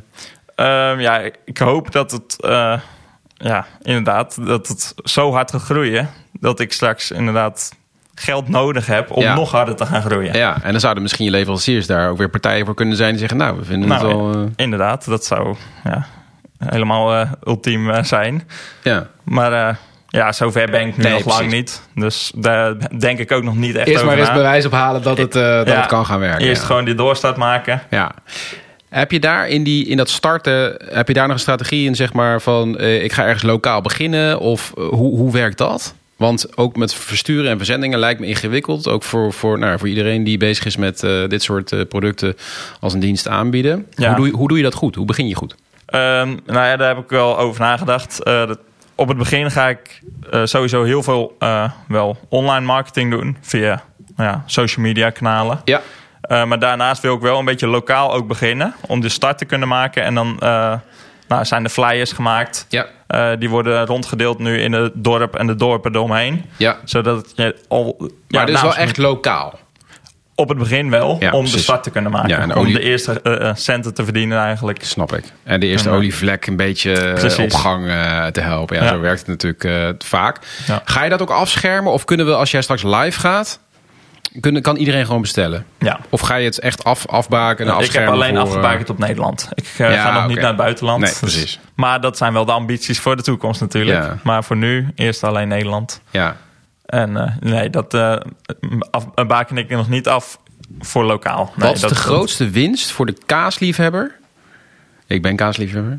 Ehm, 0.56 1.00
ja, 1.00 1.20
ik 1.44 1.58
hoop 1.58 1.92
dat 1.92 2.10
het, 2.10 2.36
eh, 2.42 2.78
ja, 3.34 3.66
inderdaad, 3.82 4.46
dat 4.46 4.68
het 4.68 4.92
zo 5.04 5.32
hard 5.32 5.50
gaat 5.50 5.62
groeien. 5.62 6.08
Dat 6.40 6.60
ik 6.60 6.72
straks 6.72 7.10
inderdaad 7.10 7.72
geld 8.14 8.48
nodig 8.48 8.86
heb 8.86 9.10
om 9.10 9.22
Ja. 9.22 9.34
nog 9.34 9.50
harder 9.50 9.76
te 9.76 9.86
gaan 9.86 10.02
groeien. 10.02 10.36
ja, 10.36 10.58
en 10.62 10.70
dan 10.70 10.80
zouden 10.80 11.02
misschien 11.02 11.24
je 11.24 11.30
leveranciers 11.30 11.86
daar 11.86 12.10
ook 12.10 12.18
weer 12.18 12.30
partijen 12.30 12.64
voor 12.66 12.74
kunnen 12.74 12.96
zijn 12.96 13.10
die 13.10 13.18
zeggen 13.18 13.38
nou, 13.38 13.58
we 13.58 13.64
vinden 13.64 13.90
het 13.90 14.02
Nou, 14.02 14.16
wel... 14.32 14.34
eh, 14.42 14.50
Inderdaad, 14.56 15.04
dat 15.06 15.24
zou 15.24 15.56
ja, 15.84 16.06
helemaal 16.66 17.14
eh, 17.14 17.30
ultiem 17.44 17.90
eh, 17.90 18.02
zijn. 18.04 18.48
ja. 18.82 19.06
Maar 19.24 19.78
ja, 20.08 20.32
zover 20.32 20.70
ben 20.70 20.86
ik 20.86 20.96
nu 20.96 21.02
Nee, 21.02 21.12
nog 21.12 21.38
lang 21.38 21.50
niet. 21.50 21.82
Dus 21.94 22.32
daar 22.34 22.98
denk 22.98 23.18
ik 23.18 23.32
ook 23.32 23.42
nog 23.42 23.56
niet 23.56 23.74
echt 23.76 23.86
Eerst 23.86 23.96
over 24.02 24.06
maar 24.10 24.18
eens 24.18 24.28
na. 24.28 24.34
bewijs 24.34 24.66
ophalen 24.66 25.02
dat 25.02 25.18
het, 25.18 25.32
dat 25.32 25.66
Ja, 25.68 25.74
het 25.74 25.86
kan 25.86 26.06
gaan 26.06 26.18
werken. 26.18 26.46
Eerst 26.46 26.60
ja. 26.60 26.66
gewoon 26.66 26.84
die 26.84 26.94
doorstart 26.94 27.36
maken. 27.36 27.82
Ja. 27.90 28.10
Heb 28.88 29.10
je 29.12 29.20
daar 29.20 29.48
in, 29.48 29.62
die, 29.64 29.86
in 29.86 29.96
dat 29.96 30.08
starten, 30.08 30.76
heb 30.92 31.08
je 31.08 31.14
daar 31.14 31.26
nog 31.26 31.34
een 31.34 31.40
strategie 31.40 31.86
in, 31.86 31.94
zeg 31.94 32.12
maar, 32.12 32.40
van 32.40 32.80
ik 32.80 33.12
ga 33.12 33.24
ergens 33.24 33.42
lokaal 33.42 33.80
beginnen? 33.80 34.38
Of 34.40 34.72
hoe, 34.74 35.16
hoe 35.18 35.32
werkt 35.32 35.58
dat? 35.58 35.94
Want 36.16 36.56
ook 36.56 36.76
met 36.76 36.94
versturen 36.94 37.50
en 37.50 37.56
verzendingen 37.56 37.98
lijkt 37.98 38.20
me 38.20 38.26
ingewikkeld. 38.26 38.88
Ook 38.88 39.02
voor, 39.02 39.32
voor, 39.32 39.58
nou, 39.58 39.78
voor 39.78 39.88
iedereen 39.88 40.24
die 40.24 40.38
bezig 40.38 40.64
is 40.64 40.76
met 40.76 41.02
eh, 41.02 41.26
dit 41.28 41.42
soort 41.42 41.72
eh, 41.72 41.80
producten 41.88 42.34
als 42.80 42.94
een 42.94 43.00
dienst 43.00 43.28
aanbieden. 43.28 43.86
Ja. 43.90 44.06
Hoe, 44.06 44.16
doe 44.16 44.26
je, 44.26 44.32
hoe 44.32 44.48
doe 44.48 44.56
je 44.56 44.62
dat 44.62 44.74
goed? 44.74 44.94
Hoe 44.94 45.06
begin 45.06 45.28
je 45.28 45.34
goed? 45.34 45.54
Ehm, 45.86 46.28
nou 46.28 46.66
ja, 46.66 46.76
daar 46.76 46.88
heb 46.88 47.04
ik 47.04 47.10
wel 47.10 47.38
over 47.38 47.60
nagedacht. 47.60 48.22
Eh, 48.22 48.46
dat- 48.46 48.58
op 48.94 49.08
het 49.08 49.16
begin 49.18 49.50
ga 49.50 49.68
ik 49.68 50.02
sowieso 50.44 50.82
heel 50.84 51.02
veel 51.02 51.36
wel 51.88 52.18
online 52.28 52.66
marketing 52.66 53.10
doen 53.10 53.36
via 53.40 53.82
nou 54.16 54.30
ja, 54.30 54.42
social 54.46 54.84
media 54.84 55.10
kanalen. 55.10 55.60
Ja. 55.64 55.80
Maar 56.28 56.58
daarnaast 56.58 57.02
wil 57.02 57.14
ik 57.14 57.20
wel 57.20 57.38
een 57.38 57.44
beetje 57.44 57.66
lokaal 57.66 58.14
ook 58.14 58.26
beginnen 58.26 58.74
om 58.86 59.00
de 59.00 59.08
start 59.08 59.38
te 59.38 59.44
kunnen 59.44 59.68
maken. 59.68 60.02
En 60.02 60.14
dan 60.14 60.38
nou, 61.28 61.44
zijn 61.44 61.62
de 61.62 61.68
flyers 61.68 62.12
gemaakt. 62.12 62.66
Ja. 62.68 62.86
Eh, 63.06 63.30
die 63.38 63.50
worden 63.50 63.86
rondgedeeld 63.86 64.38
nu 64.38 64.60
in 64.60 64.72
het 64.72 64.92
dorp 64.94 65.34
en 65.36 65.46
de 65.46 65.54
dorpen 65.54 65.94
eromheen. 65.94 66.44
Ja. 66.56 66.76
Zodat 66.84 67.32
je 67.34 67.56
al. 67.68 68.10
Maar 68.28 68.46
dit 68.46 68.54
is 68.54 68.62
wel 68.62 68.76
echt 68.76 68.96
lokaal. 68.96 69.58
Op 70.34 70.48
het 70.48 70.58
begin 70.58 70.90
wel, 70.90 71.16
Ja, 71.20 71.30
om 71.30 71.38
precies. 71.38 71.52
de 71.56 71.62
start 71.62 71.82
te 71.82 71.90
kunnen 71.90 72.10
maken. 72.10 72.28
Ja, 72.28 72.38
en 72.38 72.56
om 72.56 72.72
de 72.72 72.80
eerste 72.80 73.20
eh, 73.20 73.48
eh, 73.48 73.54
centen 73.56 73.94
te 73.94 74.04
verdienen 74.04 74.38
eigenlijk. 74.38 74.84
Snap 74.84 75.12
ik. 75.12 75.24
En 75.42 75.60
de 75.60 75.66
eerste 75.66 75.90
olievlek 75.90 76.46
een 76.46 76.56
beetje 76.56 77.12
Precies. 77.14 77.52
op 77.52 77.60
gang 77.60 77.84
te 78.32 78.40
helpen. 78.40 78.76
Ja, 78.76 78.88
zo 78.88 79.00
werkt 79.00 79.26
het 79.26 79.28
natuurlijk 79.28 80.02
vaak. 80.04 80.38
Ga 80.84 81.04
je 81.04 81.10
dat 81.10 81.22
ook 81.22 81.30
afschermen? 81.30 81.92
Of 81.92 82.04
kunnen 82.04 82.26
we, 82.26 82.34
als 82.34 82.50
jij 82.50 82.62
straks 82.62 82.82
live 82.82 83.20
gaat, 83.20 83.60
kunnen, 84.40 84.62
kan 84.62 84.76
iedereen 84.76 85.06
gewoon 85.06 85.20
bestellen? 85.20 85.66
Ja. 85.78 86.00
Of 86.08 86.20
ga 86.20 86.34
je 86.36 86.44
het 86.44 86.58
echt 86.58 86.84
af, 86.84 87.06
afbaken 87.06 87.68
en 87.68 87.80
ik 87.84 87.92
heb 87.92 88.08
alleen 88.08 88.28
voor, 88.28 88.38
eh, 88.38 88.42
afgebakend 88.46 88.90
op 88.90 88.98
Nederland. 88.98 89.48
Ik 89.54 89.64
eh, 89.78 89.92
Ja, 89.92 90.02
ga 90.02 90.12
nog 90.20 90.28
niet 90.28 90.36
naar 90.38 90.46
het 90.46 90.56
buitenland. 90.56 91.00
Nee, 91.00 91.10
Dus- 91.10 91.18
precies. 91.18 91.58
maar 91.74 92.00
dat 92.00 92.16
zijn 92.16 92.32
wel 92.32 92.44
de 92.44 92.52
ambities 92.52 92.98
voor 93.00 93.16
de 93.16 93.22
toekomst 93.22 93.60
natuurlijk. 93.60 94.02
Ja. 94.02 94.18
Maar 94.22 94.44
voor 94.44 94.56
nu 94.56 94.88
eerst 94.94 95.24
alleen 95.24 95.48
Nederland. 95.48 96.00
Ja. 96.10 96.36
En 96.86 97.16
eh, 97.16 97.32
nee, 97.40 97.70
dat 97.70 97.94
af, 98.90 99.14
baken 99.26 99.56
ik 99.56 99.68
nog 99.68 99.88
niet 99.88 100.08
af 100.08 100.38
voor 100.80 101.04
lokaal. 101.04 101.52
Nee, 101.56 101.66
Wat 101.66 101.74
is 101.74 101.80
dat, 101.80 101.90
de 101.90 101.96
grootste 101.96 102.50
winst 102.50 102.90
voor 102.90 103.06
de 103.06 103.16
kaasliefhebber? 103.26 104.14
Ik 105.06 105.22
ben 105.22 105.36
kaasliefhebber. 105.36 105.98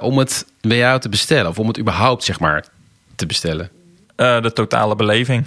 Om 0.00 0.18
het 0.18 0.46
bij 0.60 0.76
jou 0.76 1.00
te 1.00 1.08
bestellen. 1.08 1.50
Of 1.50 1.58
om 1.58 1.68
het 1.68 1.78
überhaupt, 1.78 2.24
zeg 2.24 2.40
maar, 2.40 2.64
te 3.16 3.26
bestellen. 3.26 3.70
de 4.16 4.50
totale 4.54 4.96
beleving. 4.96 5.46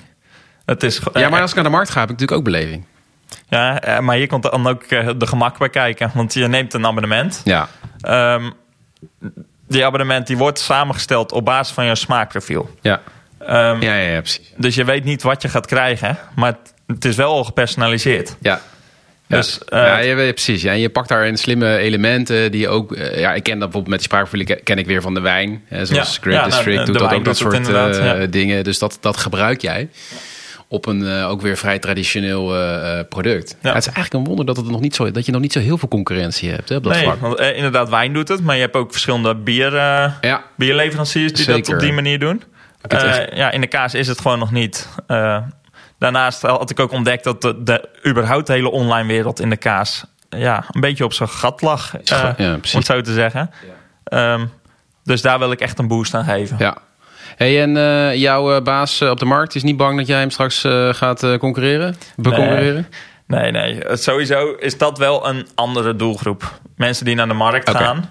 Het 0.69 0.83
is, 0.83 0.99
Ja, 1.13 1.21
maar 1.29 1.31
eh, 1.33 1.39
als 1.41 1.49
ik 1.49 1.55
naar 1.55 1.63
de 1.65 1.69
markt 1.69 1.89
ga, 1.89 1.99
heb 1.99 2.09
ik 2.09 2.19
natuurlijk 2.19 2.37
ook 2.47 2.53
beleving. 2.53 2.83
ja, 3.49 3.81
eh, 3.81 3.99
maar 3.99 4.15
hier 4.15 4.27
komt 4.27 4.43
dan 4.43 4.67
ook 4.67 4.83
eh, 4.83 5.09
de 5.17 5.27
gemak 5.27 5.57
bij 5.57 5.69
kijken. 5.69 6.11
Want 6.13 6.33
je 6.33 6.47
neemt 6.47 6.73
een 6.73 6.85
abonnement. 6.85 7.41
Ja. 7.43 7.67
Ehm, 8.01 8.49
die 9.67 9.85
abonnement 9.85 10.27
die 10.27 10.37
wordt 10.37 10.59
samengesteld 10.59 11.31
op 11.31 11.45
basis 11.45 11.73
van 11.73 11.85
jouw 11.85 11.95
smaakprofiel. 11.95 12.69
Ja. 12.81 13.01
Ehm, 13.39 13.81
Ja, 13.81 13.93
ja, 13.95 14.11
ja, 14.11 14.19
precies. 14.19 14.53
Dus 14.57 14.75
je 14.75 14.83
weet 14.85 15.03
niet 15.03 15.21
wat 15.23 15.41
je 15.41 15.49
gaat 15.49 15.65
krijgen. 15.65 16.17
Maar 16.35 16.51
het, 16.51 16.73
het 16.87 17.05
is 17.05 17.15
wel 17.15 17.31
al 17.33 17.43
gepersonaliseerd. 17.43 18.35
Ja. 18.41 18.61
Dus, 19.27 19.59
ja, 19.69 19.77
eh, 19.83 19.87
ja, 19.87 19.97
je 19.97 20.15
weet, 20.15 20.33
precies. 20.33 20.61
Ja, 20.61 20.71
en 20.71 20.79
je 20.79 20.89
pakt 20.89 21.09
daarin 21.09 21.37
slimme 21.37 21.77
elementen 21.77 22.51
die 22.51 22.67
ook... 22.69 22.95
ja, 22.95 23.33
ik 23.33 23.43
ken 23.43 23.59
dat 23.59 23.69
bijvoorbeeld 23.69 23.87
met 23.87 23.97
die 23.99 24.07
spraakprofielen 24.07 24.47
ken- 24.47 24.63
ken 24.63 24.77
ik 24.77 24.85
weer 24.85 25.01
van 25.01 25.13
de 25.13 25.19
wijn. 25.19 25.63
Hè, 25.67 25.85
zoals 25.85 26.13
Ja, 26.15 26.21
Great 26.21 26.33
ja, 26.33 26.39
nou, 26.39 26.51
District 26.51 26.85
doet 26.85 26.99
dat 26.99 27.13
ook, 27.13 27.25
dat 27.25 27.37
soort 27.37 28.31
dingen. 28.31 28.63
Dus 28.63 28.79
dat, 28.79 28.97
dat 29.01 29.17
gebruik 29.17 29.61
jij 29.61 29.89
op 30.71 30.85
een 30.85 31.07
eh, 31.07 31.29
ook 31.29 31.41
weer 31.41 31.57
vrij 31.57 31.79
traditioneel 31.79 32.55
eh, 32.55 32.99
eh, 32.99 33.07
product. 33.07 33.55
Ja. 33.61 33.73
Het 33.73 33.77
is 33.77 33.93
eigenlijk 33.93 34.13
een 34.13 34.23
wonder 34.23 34.45
dat, 34.45 34.57
het 34.57 34.69
nog 34.69 34.81
niet 34.81 34.95
zo, 34.95 35.11
dat 35.11 35.25
je 35.25 35.31
nog 35.31 35.41
niet 35.41 35.53
zo 35.53 35.59
heel 35.59 35.77
veel 35.77 35.87
concurrentie 35.87 36.49
hebt 36.49 36.69
hè, 36.69 36.75
op 36.75 36.83
dat 36.83 36.93
nee, 36.93 37.03
vlak. 37.03 37.19
want 37.19 37.39
inderdaad, 37.39 37.89
wijn 37.89 38.13
doet 38.13 38.27
het. 38.27 38.43
Maar 38.43 38.55
je 38.55 38.61
hebt 38.61 38.75
ook 38.75 38.91
verschillende 38.91 39.35
bier, 39.35 39.73
Ja, 40.21 40.43
bierleveranciers 40.55 41.33
die 41.33 41.45
dat 41.45 41.69
op 41.69 41.79
die 41.79 41.93
manier 41.93 42.19
doen. 42.19 42.43
Echt- 42.81 43.35
ja, 43.35 43.51
in 43.51 43.61
de 43.61 43.67
kaas 43.67 43.93
is 43.93 44.07
het 44.07 44.21
gewoon 44.21 44.39
nog 44.39 44.51
niet. 44.51 44.89
Daarnaast 45.97 46.41
had 46.41 46.69
ik 46.69 46.79
ook 46.79 46.91
ontdekt 46.91 47.23
dat 47.23 47.41
de, 47.41 47.63
de 47.63 47.89
überhaupt 48.07 48.47
de 48.47 48.53
hele 48.53 48.69
online 48.69 49.07
wereld 49.07 49.39
in 49.39 49.49
de 49.49 49.57
kaas 49.57 50.05
ja, 50.29 50.65
een 50.71 50.81
beetje 50.81 51.03
op 51.03 51.13
zijn 51.13 51.29
gat 51.29 51.61
lag. 51.61 51.93
Ja, 52.03 52.35
om 52.37 52.61
het 52.71 52.85
zo 52.85 53.01
te 53.01 53.13
zeggen. 53.13 53.51
Ehm, 54.03 54.45
dus 55.03 55.21
daar 55.21 55.39
wil 55.39 55.51
ik 55.51 55.59
echt 55.59 55.79
een 55.79 55.87
boost 55.87 56.13
aan 56.13 56.23
geven. 56.23 56.55
ja. 56.59 56.77
Hey, 57.35 57.61
en 57.61 57.77
eh, 57.77 58.15
jouw 58.15 58.55
eh, 58.55 58.61
baas 58.61 59.01
eh, 59.01 59.09
op 59.09 59.19
de 59.19 59.25
markt 59.25 59.55
is 59.55 59.63
niet 59.63 59.77
bang 59.77 59.97
dat 59.97 60.07
jij 60.07 60.19
hem 60.19 60.29
straks 60.29 60.65
gaat 60.91 61.37
concurreren? 61.37 61.95
Beconcurreren? 62.15 62.87
Nee, 63.27 63.51
nee. 63.51 63.81
Sowieso 63.91 64.53
is 64.59 64.77
dat 64.77 64.97
wel 64.97 65.27
een 65.27 65.47
andere 65.55 65.95
doelgroep. 65.95 66.59
Mensen 66.75 67.05
die 67.05 67.15
naar 67.15 67.27
de 67.27 67.33
markt 67.33 67.69
gaan. 67.69 68.09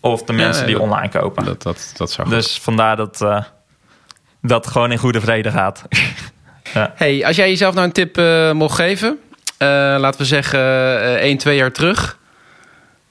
Of 0.00 0.22
de 0.22 0.32
mensen 0.32 0.66
die 0.66 0.74
dat- 0.74 0.82
online 0.84 1.08
kopen. 1.08 1.44
Dat, 1.44 1.62
dat, 1.62 1.92
dat 1.96 2.10
zou 2.12 2.28
goed. 2.28 2.36
Dus 2.36 2.58
vandaar 2.58 2.96
dat 2.96 3.24
dat 4.42 4.66
gewoon 4.66 4.92
in 4.92 4.98
goede 4.98 5.20
vrede 5.20 5.50
gaat. 5.50 5.82
Hey, 6.94 7.26
als 7.26 7.36
jij 7.36 7.48
jezelf 7.48 7.74
nou 7.74 7.86
een 7.86 7.92
tip 7.92 8.16
mocht 8.54 8.74
geven, 8.74 9.18
laten 9.98 10.20
we 10.20 10.26
zeggen 10.26 10.60
eh 10.60 11.14
1, 11.14 11.38
2 11.38 11.56
jaar 11.56 11.72
terug. 11.72 12.18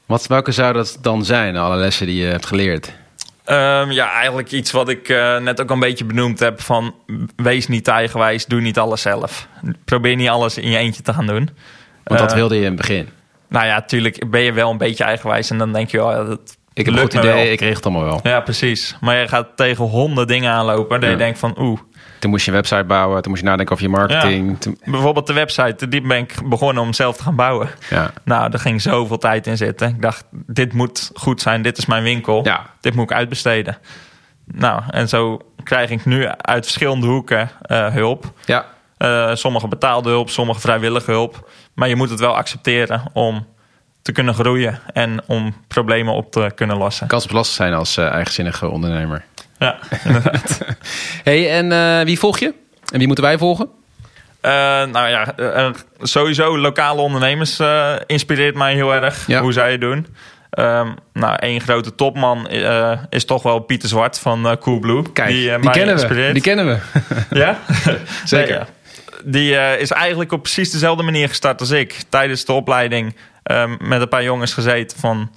Wat, 0.05 0.27
welke 0.27 0.51
zou 0.51 0.73
dat 0.73 0.97
dan 1.01 1.25
zijn, 1.25 1.57
alle 1.57 1.77
lessen 1.77 2.05
die 2.05 2.21
je 2.23 2.25
hebt 2.25 2.45
geleerd? 2.45 2.91
Ehm, 3.49 3.91
ja, 3.91 4.11
eigenlijk 4.11 4.51
iets 4.51 4.71
wat 4.71 4.89
ik 4.89 5.09
eh, 5.09 5.37
net 5.37 5.61
ook 5.61 5.69
een 5.69 5.79
beetje 5.79 6.05
benoemd 6.05 6.39
heb. 6.39 6.61
Van 6.61 6.95
wees 7.35 7.67
niet 7.67 7.87
eigenwijs, 7.87 8.45
doe 8.45 8.61
niet 8.61 8.77
alles 8.79 9.01
zelf. 9.01 9.47
Probeer 9.85 10.15
niet 10.15 10.29
alles 10.29 10.57
in 10.57 10.69
je 10.69 10.77
eentje 10.77 11.01
te 11.01 11.13
gaan 11.13 11.27
doen. 11.27 11.49
Want 12.03 12.19
dat 12.19 12.29
Eh, 12.29 12.35
wilde 12.35 12.55
je 12.55 12.61
in 12.61 12.67
het 12.67 12.75
begin. 12.75 13.09
Nou 13.49 13.65
ja, 13.65 13.81
tuurlijk 13.81 14.29
ben 14.29 14.41
je 14.41 14.51
wel 14.53 14.71
een 14.71 14.77
beetje 14.77 15.03
eigenwijs. 15.03 15.49
En 15.49 15.57
dan 15.57 15.73
denk 15.73 15.89
je, 15.89 16.03
oh, 16.05 16.11
ja, 16.11 16.23
dat 16.23 16.57
Ik 16.73 16.85
heb 16.85 16.93
een 16.95 17.01
goed 17.01 17.13
idee, 17.13 17.31
wel. 17.33 17.41
ik 17.51 17.59
regel 17.59 17.75
het 17.75 17.85
allemaal 17.85 18.03
wel. 18.03 18.19
Ja, 18.23 18.39
precies. 18.41 18.97
Maar 19.01 19.17
je 19.19 19.27
gaat 19.27 19.47
tegen 19.55 19.85
honderd 19.85 20.27
dingen 20.27 20.51
aanlopen. 20.51 20.99
Dat 20.99 21.03
Ja. 21.03 21.09
je 21.09 21.17
denkt 21.17 21.39
van, 21.39 21.55
oeh. 21.59 21.79
Toen 22.19 22.29
moest 22.29 22.45
je 22.45 22.51
een 22.51 22.57
website 22.57 22.83
bouwen, 22.83 23.21
toen 23.21 23.31
moest 23.31 23.43
je 23.43 23.49
nadenken 23.49 23.73
over 23.73 23.85
je 23.85 23.91
marketing. 23.91 24.59
Toen- 24.61 24.79
Bijvoorbeeld 24.85 25.27
de 25.27 25.33
website, 25.33 25.87
die 25.87 26.01
ben 26.01 26.17
ik 26.17 26.35
begonnen 26.45 26.83
om 26.83 26.93
zelf 26.93 27.17
te 27.17 27.23
gaan 27.23 27.35
bouwen. 27.35 27.69
ja. 27.89 28.11
Nou, 28.23 28.49
daar 28.49 28.59
ging 28.59 28.81
zoveel 28.81 29.17
tijd 29.17 29.47
in 29.47 29.57
zitten. 29.57 29.87
Ik 29.89 30.01
dacht, 30.01 30.25
dit 30.31 30.73
moet 30.73 31.11
goed 31.13 31.41
zijn. 31.41 31.61
Dit 31.61 31.77
is 31.77 31.85
mijn 31.85 32.03
winkel. 32.03 32.43
Ja. 32.45 32.65
Dit 32.81 32.95
moet 32.95 33.11
ik 33.11 33.17
uitbesteden. 33.17 33.77
Nou, 34.45 34.81
en 34.89 35.09
zo 35.09 35.41
krijg 35.63 35.89
ik 35.89 36.05
nu 36.05 36.27
uit 36.27 36.63
verschillende 36.63 37.07
hoeken 37.07 37.49
eh, 37.61 37.87
hulp. 37.93 38.33
ja, 38.45 38.65
Eh, 38.97 39.35
sommige 39.35 39.67
betaalde 39.67 40.09
hulp, 40.09 40.29
sommige 40.29 40.59
vrijwillige 40.59 41.11
hulp. 41.11 41.49
Maar 41.73 41.87
je 41.89 41.95
moet 41.95 42.09
het 42.09 42.19
wel 42.19 42.35
accepteren 42.35 43.03
om 43.13 43.47
te 44.01 44.11
kunnen 44.11 44.33
groeien 44.33 44.79
en 44.93 45.21
om 45.27 45.53
problemen 45.67 46.13
op 46.13 46.31
te 46.31 46.51
kunnen 46.55 46.77
lossen. 46.77 47.07
kan 47.07 47.21
lastig 47.29 47.55
zijn 47.55 47.73
als 47.73 47.97
eh, 47.97 48.07
eigenzinnige 48.11 48.69
ondernemer. 48.69 49.23
Ja, 49.59 49.79
hey, 51.23 51.51
en 51.57 51.71
eh, 51.71 52.05
wie 52.05 52.19
volg 52.19 52.39
je? 52.39 52.53
En 52.91 52.97
wie 52.97 53.07
moeten 53.07 53.25
wij 53.25 53.37
volgen? 53.37 53.69
Eh, 54.41 54.51
nou 54.85 55.07
ja, 55.09 55.35
eh, 55.37 55.69
sowieso 56.01 56.57
lokale 56.57 57.01
ondernemers 57.01 57.59
inspireert 58.05 58.55
mij 58.55 58.73
heel 58.73 58.93
erg 58.93 59.27
Ja. 59.27 59.41
hoe 59.41 59.53
zij 59.53 59.71
het 59.71 59.81
doen. 59.81 60.07
Ehm, 60.49 60.87
nou, 61.13 61.35
één 61.39 61.61
grote 61.61 61.95
topman 61.95 62.49
is 63.09 63.25
toch 63.25 63.43
wel 63.43 63.59
Pieter 63.59 63.89
Zwart 63.89 64.19
van 64.19 64.47
eh, 64.47 64.55
Coolblue. 64.59 65.11
Kijk, 65.11 65.29
die, 65.29 65.47
mij 65.49 65.59
kennen 65.59 65.95
we. 65.95 66.01
inspireert. 66.01 66.33
Die 66.33 66.41
kennen 66.41 66.65
we. 66.67 66.77
Ja? 67.29 67.59
Zeker. 68.25 68.55
Nee. 68.55 68.65
Die 69.23 69.77
is 69.77 69.91
eigenlijk 69.91 70.31
op 70.31 70.41
precies 70.41 70.71
dezelfde 70.71 71.03
manier 71.03 71.27
gestart 71.27 71.59
als 71.59 71.69
ik. 71.71 71.95
Tijdens 72.09 72.45
de 72.45 72.53
opleiding 72.53 73.15
ehm, 73.43 73.75
met 73.79 74.01
een 74.01 74.09
paar 74.09 74.23
jongens 74.23 74.53
gezeten 74.53 74.99
van... 74.99 75.31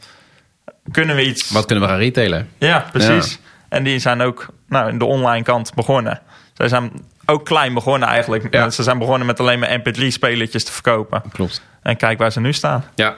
Kunnen 0.92 1.16
we 1.16 1.24
iets... 1.24 1.50
Wat 1.50 1.66
kunnen 1.66 1.84
we 1.84 1.90
gaan 1.90 2.00
retailen? 2.00 2.48
Ja, 2.58 2.86
precies. 2.92 3.38
En 3.72 3.84
die 3.84 3.98
zijn 3.98 4.20
ook 4.20 4.46
nou, 4.68 4.88
in 4.88 4.98
de 4.98 5.04
online 5.04 5.44
kant 5.44 5.74
begonnen. 5.74 6.20
Zij 6.52 6.68
zijn 6.68 6.92
ook 7.26 7.44
klein 7.44 7.74
begonnen 7.74 8.08
eigenlijk. 8.08 8.54
Ja. 8.54 8.70
Ze 8.70 8.82
zijn 8.82 8.98
begonnen 8.98 9.26
met 9.26 9.40
alleen 9.40 9.58
maar 9.58 9.78
mp3-spelertjes 9.80 10.64
te 10.64 10.72
verkopen. 10.72 11.22
Klopt. 11.32 11.62
En 11.82 11.96
kijk 11.96 12.18
waar 12.18 12.32
ze 12.32 12.40
nu 12.40 12.52
staan. 12.52 12.84
Ja. 12.94 13.14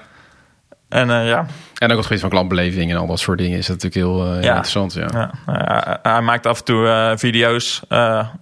En 0.88 1.11
eh, 1.11 1.27
ja, 1.29 1.47
En 1.79 1.90
ook 1.90 1.97
het 1.97 2.07
gebied 2.07 2.21
van 2.21 2.31
klantbeleving 2.31 2.90
en 2.90 2.97
al 2.97 3.07
dat 3.07 3.19
soort 3.19 3.38
dingen 3.38 3.59
is 3.59 3.67
dat 3.67 3.83
natuurlijk 3.83 4.07
heel, 4.07 4.25
eh, 4.27 4.33
heel 4.33 4.43
Ja. 4.43 4.49
interessant. 4.49 4.93
Ja. 4.93 5.07
ja, 5.12 5.31
nou 5.47 5.59
ja, 5.59 5.99
hij 6.03 6.21
maakt 6.21 6.47
af 6.47 6.59
en 6.59 6.64
toe 6.64 6.88
eh, 6.88 7.12
video's 7.17 7.83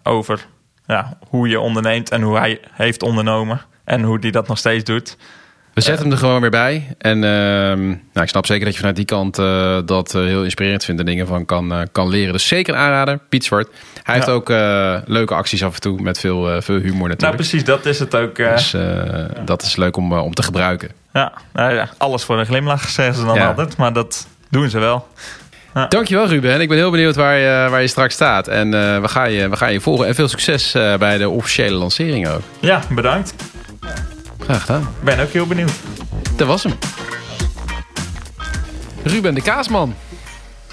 over 0.03 0.47
ja, 0.87 1.19
hoe 1.29 1.49
je 1.49 1.61
onderneemt 1.61 2.11
en 2.11 2.23
hoe 2.23 2.39
hij 2.39 2.61
heeft 2.73 3.03
ondernomen. 3.03 3.61
En 3.85 4.03
hoe 4.03 4.19
hij 4.21 4.31
dat 4.31 4.49
nog 4.49 4.59
steeds 4.59 4.85
doet. 4.85 5.17
We 5.75 5.81
zetten 5.81 6.03
hem 6.05 6.13
er 6.13 6.19
gewoon 6.19 6.41
weer 6.41 6.51
bij. 6.51 6.95
En 6.99 7.25
ehm, 7.25 7.87
nou, 7.87 8.23
ik 8.23 8.29
snap 8.29 8.47
zeker 8.47 8.65
dat 8.65 8.73
je 8.73 8.79
vanuit 8.79 8.97
die 8.97 9.05
kant 9.05 9.39
eh, 9.39 9.79
dat 9.85 10.15
eh, 10.15 10.23
heel 10.23 10.45
inspirerend 10.45 10.85
vindt 10.85 11.01
en 11.01 11.07
dingen 11.07 11.27
van 11.27 11.45
kan, 11.45 11.73
eh, 11.73 11.81
kan 11.93 12.09
leren. 12.09 12.33
Dus 12.33 12.47
zeker 12.47 12.75
een 12.75 12.81
aanrader, 12.81 13.19
Piet 13.29 13.45
Zwart. 13.45 13.69
Hij 14.03 14.15
heeft 14.15 14.29
ook 14.29 14.49
leuke 15.07 15.35
acties 15.35 15.65
af 15.65 15.75
en 15.75 15.81
toe 15.81 16.01
met 16.01 16.19
veel, 16.19 16.63
veel 16.63 16.77
humor 16.77 16.97
Nou, 16.97 17.09
natuurlijk. 17.09 17.37
precies, 17.37 17.65
dat 17.65 17.87
is 17.87 17.99
het 17.99 18.17
ook. 18.17 18.37
dus 18.37 18.77
dat 19.45 19.63
is 19.63 19.77
leuk 19.77 19.97
om, 19.97 20.13
om 20.13 20.35
te 20.35 20.43
gebruiken. 20.43 20.91
ja, 21.13 21.33
nou 21.53 21.75
ja, 21.75 21.89
alles 21.99 22.25
voor 22.25 22.39
een 22.39 22.47
glimlach 22.47 22.89
zeggen 22.89 23.15
ze 23.15 23.25
dan 23.25 23.41
altijd. 23.41 23.77
Maar 23.77 23.93
dat 23.93 24.27
doen 24.51 24.71
ze 24.71 24.79
wel. 24.79 25.09
Dankjewel 25.89 26.27
Ruben. 26.27 26.61
Ik 26.61 26.69
ben 26.69 26.77
heel 26.77 26.91
benieuwd 26.91 27.17
waar 27.17 27.37
je, 27.37 27.71
waar 27.71 27.81
je 27.81 27.87
straks 27.87 28.15
staat. 28.15 28.49
En 28.49 28.71
we, 29.03 29.09
gaan 29.09 29.33
je, 29.33 29.49
we 29.49 29.57
gaan 29.57 29.73
je 29.73 29.81
volgen. 29.81 30.07
En 30.07 30.15
veel 30.15 30.29
succes 30.29 30.73
bij 30.99 31.19
de 31.19 31.29
officiële 31.29 31.77
lancering 31.77 32.29
ook. 32.29 32.43
Ja, 32.61 32.81
bedankt. 32.91 33.35
Graag 34.53 34.65
gedaan. 34.67 34.83
Ik 34.99 35.05
ben 35.05 35.19
ook 35.21 35.29
heel 35.29 35.47
benieuwd. 35.47 35.73
Dat 36.37 36.47
was 36.47 36.63
hem. 36.63 36.73
Ruben 39.03 39.35
de 39.35 39.43
Kaasman. 39.43 39.95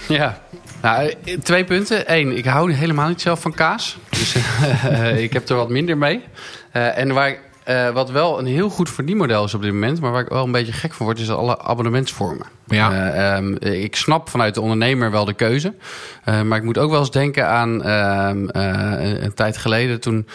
Ja. 0.07 0.41
Nou, 0.81 1.13
eh, 1.25 1.37
twee 1.37 1.63
punten. 1.63 2.13
Eén, 2.13 2.37
ik 2.37 2.45
hou 2.45 2.73
helemaal 2.73 3.07
niet 3.07 3.21
zelf 3.21 3.41
van 3.41 3.53
kaas. 3.53 3.97
Dus 4.09 4.35
eh, 4.89 5.21
ik 5.21 5.33
heb 5.33 5.49
er 5.49 5.55
wat 5.55 5.69
minder 5.69 5.97
mee. 5.97 6.23
Eh, 6.71 6.97
en 6.97 7.13
waar, 7.13 7.29
ik, 7.29 7.39
eh, 7.69 7.89
wat 7.89 8.09
wel 8.11 8.39
een 8.39 8.45
heel 8.45 8.69
goed 8.69 8.89
verdienmodel 8.89 9.43
is 9.43 9.53
op 9.53 9.61
dit 9.61 9.71
moment... 9.71 9.99
maar 9.99 10.11
waar 10.11 10.21
ik 10.21 10.29
wel 10.29 10.45
een 10.45 10.51
beetje 10.51 10.73
gek 10.73 10.93
van 10.93 11.05
word... 11.05 11.19
is 11.19 11.27
dat 11.27 11.37
alle 11.37 11.59
abonnementsvormen. 11.61 12.45
Ja. 12.75 12.91
Eh, 12.91 13.35
ehm, 13.35 13.55
ik 13.59 13.95
snap 13.95 14.29
vanuit 14.29 14.53
de 14.53 14.61
ondernemer 14.61 15.11
wel 15.11 15.25
de 15.25 15.33
keuze. 15.33 15.73
Eh, 16.23 16.41
maar 16.41 16.57
ik 16.57 16.63
moet 16.63 16.77
ook 16.77 16.91
wel 16.91 16.99
eens 16.99 17.11
denken 17.11 17.47
aan 17.47 17.83
ehm, 17.83 18.47
eh, 18.47 19.21
een, 19.21 19.33
tijd 19.33 19.57
geleden... 19.57 19.99
toen, 19.99 20.27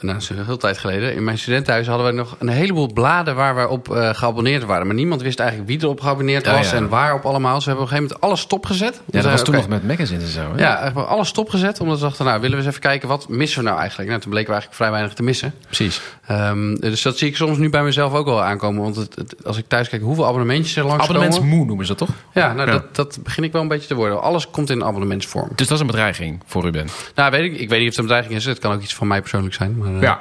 nou, 0.00 0.20
een 0.28 0.44
heel 0.44 0.56
tijd 0.56 0.78
geleden... 0.78 1.14
in 1.14 1.24
mijn 1.24 1.38
studentenhuis 1.38 1.86
hadden 1.86 2.06
we 2.06 2.12
nog 2.12 2.36
een 2.38 2.48
heleboel 2.48 2.92
bladen... 2.92 3.34
waar 3.34 3.56
we 3.56 3.68
op 3.68 3.88
geabonneerd 3.90 4.64
waren. 4.64 4.86
Maar 4.86 4.94
niemand 4.94 5.22
wist 5.22 5.38
eigenlijk 5.38 5.70
wie 5.70 5.82
erop 5.82 6.00
geabonneerd 6.00 6.46
was... 6.46 6.70
ja. 6.70 6.76
en 6.76 6.88
waarop 6.88 7.24
allemaal. 7.24 7.54
Dus 7.54 7.64
we 7.64 7.70
hebben 7.70 7.86
op 7.86 7.92
een 7.92 7.96
gegeven 7.96 8.16
moment 8.18 8.30
alles 8.30 8.40
stopgezet. 8.40 9.00
Ja, 9.10 9.20
dat 9.22 9.30
was 9.30 9.42
toen 9.42 9.54
nog 9.54 9.68
met 9.68 9.86
magazines 9.86 10.22
en 10.22 10.30
zo. 10.30 10.52
Hè? 10.54 10.62
ja, 10.62 10.92
alles 10.94 11.28
stopgezet. 11.28 11.80
Omdat 11.80 11.98
we 11.98 12.04
dachten, 12.04 12.24
nou, 12.24 12.40
willen 12.40 12.56
we 12.56 12.62
eens 12.62 12.70
even 12.70 12.88
kijken... 12.88 13.08
wat 13.08 13.28
missen 13.28 13.58
we 13.58 13.64
nou 13.64 13.78
eigenlijk? 13.78 14.08
Nou, 14.08 14.20
toen 14.20 14.30
bleken 14.30 14.48
we 14.48 14.54
eigenlijk 14.54 14.82
vrij 14.82 14.90
weinig 14.90 15.14
te 15.14 15.22
missen. 15.22 15.54
precies. 15.66 16.01
Ehm, 16.26 16.74
dus 16.74 17.02
dat 17.02 17.18
zie 17.18 17.28
ik 17.28 17.36
soms 17.36 17.58
nu 17.58 17.70
bij 17.70 17.82
mezelf 17.82 18.12
ook 18.12 18.24
wel 18.26 18.42
aankomen. 18.42 18.82
Want 18.82 18.96
het, 18.96 19.14
het- 19.16 19.44
als 19.44 19.56
ik 19.56 19.64
thuis 19.68 19.88
kijk 19.88 20.02
hoeveel 20.02 20.26
abonnementjes 20.26 20.76
er 20.76 20.84
langs 20.86 21.06
komen... 21.06 21.22
Abonnementsmoe 21.22 21.66
noemen 21.66 21.86
ze 21.86 21.94
dat 21.94 22.08
toch? 22.08 22.16
Ja, 22.34 22.52
nou, 22.52 22.66
Ja. 22.68 22.72
Dat, 22.72 22.94
dat 22.96 23.18
begin 23.22 23.44
ik 23.44 23.52
wel 23.52 23.62
een 23.62 23.68
beetje 23.68 23.88
te 23.88 23.94
worden. 23.94 24.22
Alles 24.22 24.50
komt 24.50 24.70
in 24.70 24.84
abonnementsvorm. 24.84 25.48
Dus 25.54 25.66
dat 25.66 25.74
is 25.76 25.80
een 25.80 25.86
bedreiging 25.90 26.42
voor 26.46 26.62
Ruben. 26.62 26.86
Nou, 27.14 27.30
weet 27.30 27.52
ik, 27.52 27.58
ik 27.60 27.68
weet 27.68 27.78
niet 27.80 27.88
of 27.88 27.94
het 27.96 27.98
een 27.98 28.02
bedreiging 28.04 28.34
is. 28.36 28.44
Het 28.44 28.58
kan 28.58 28.72
ook 28.74 28.82
iets 28.82 28.94
van 28.94 29.06
mij 29.06 29.20
persoonlijk 29.20 29.54
zijn. 29.54 29.78
Maar, 29.78 29.94
eh, 29.94 30.00
Ja. 30.00 30.20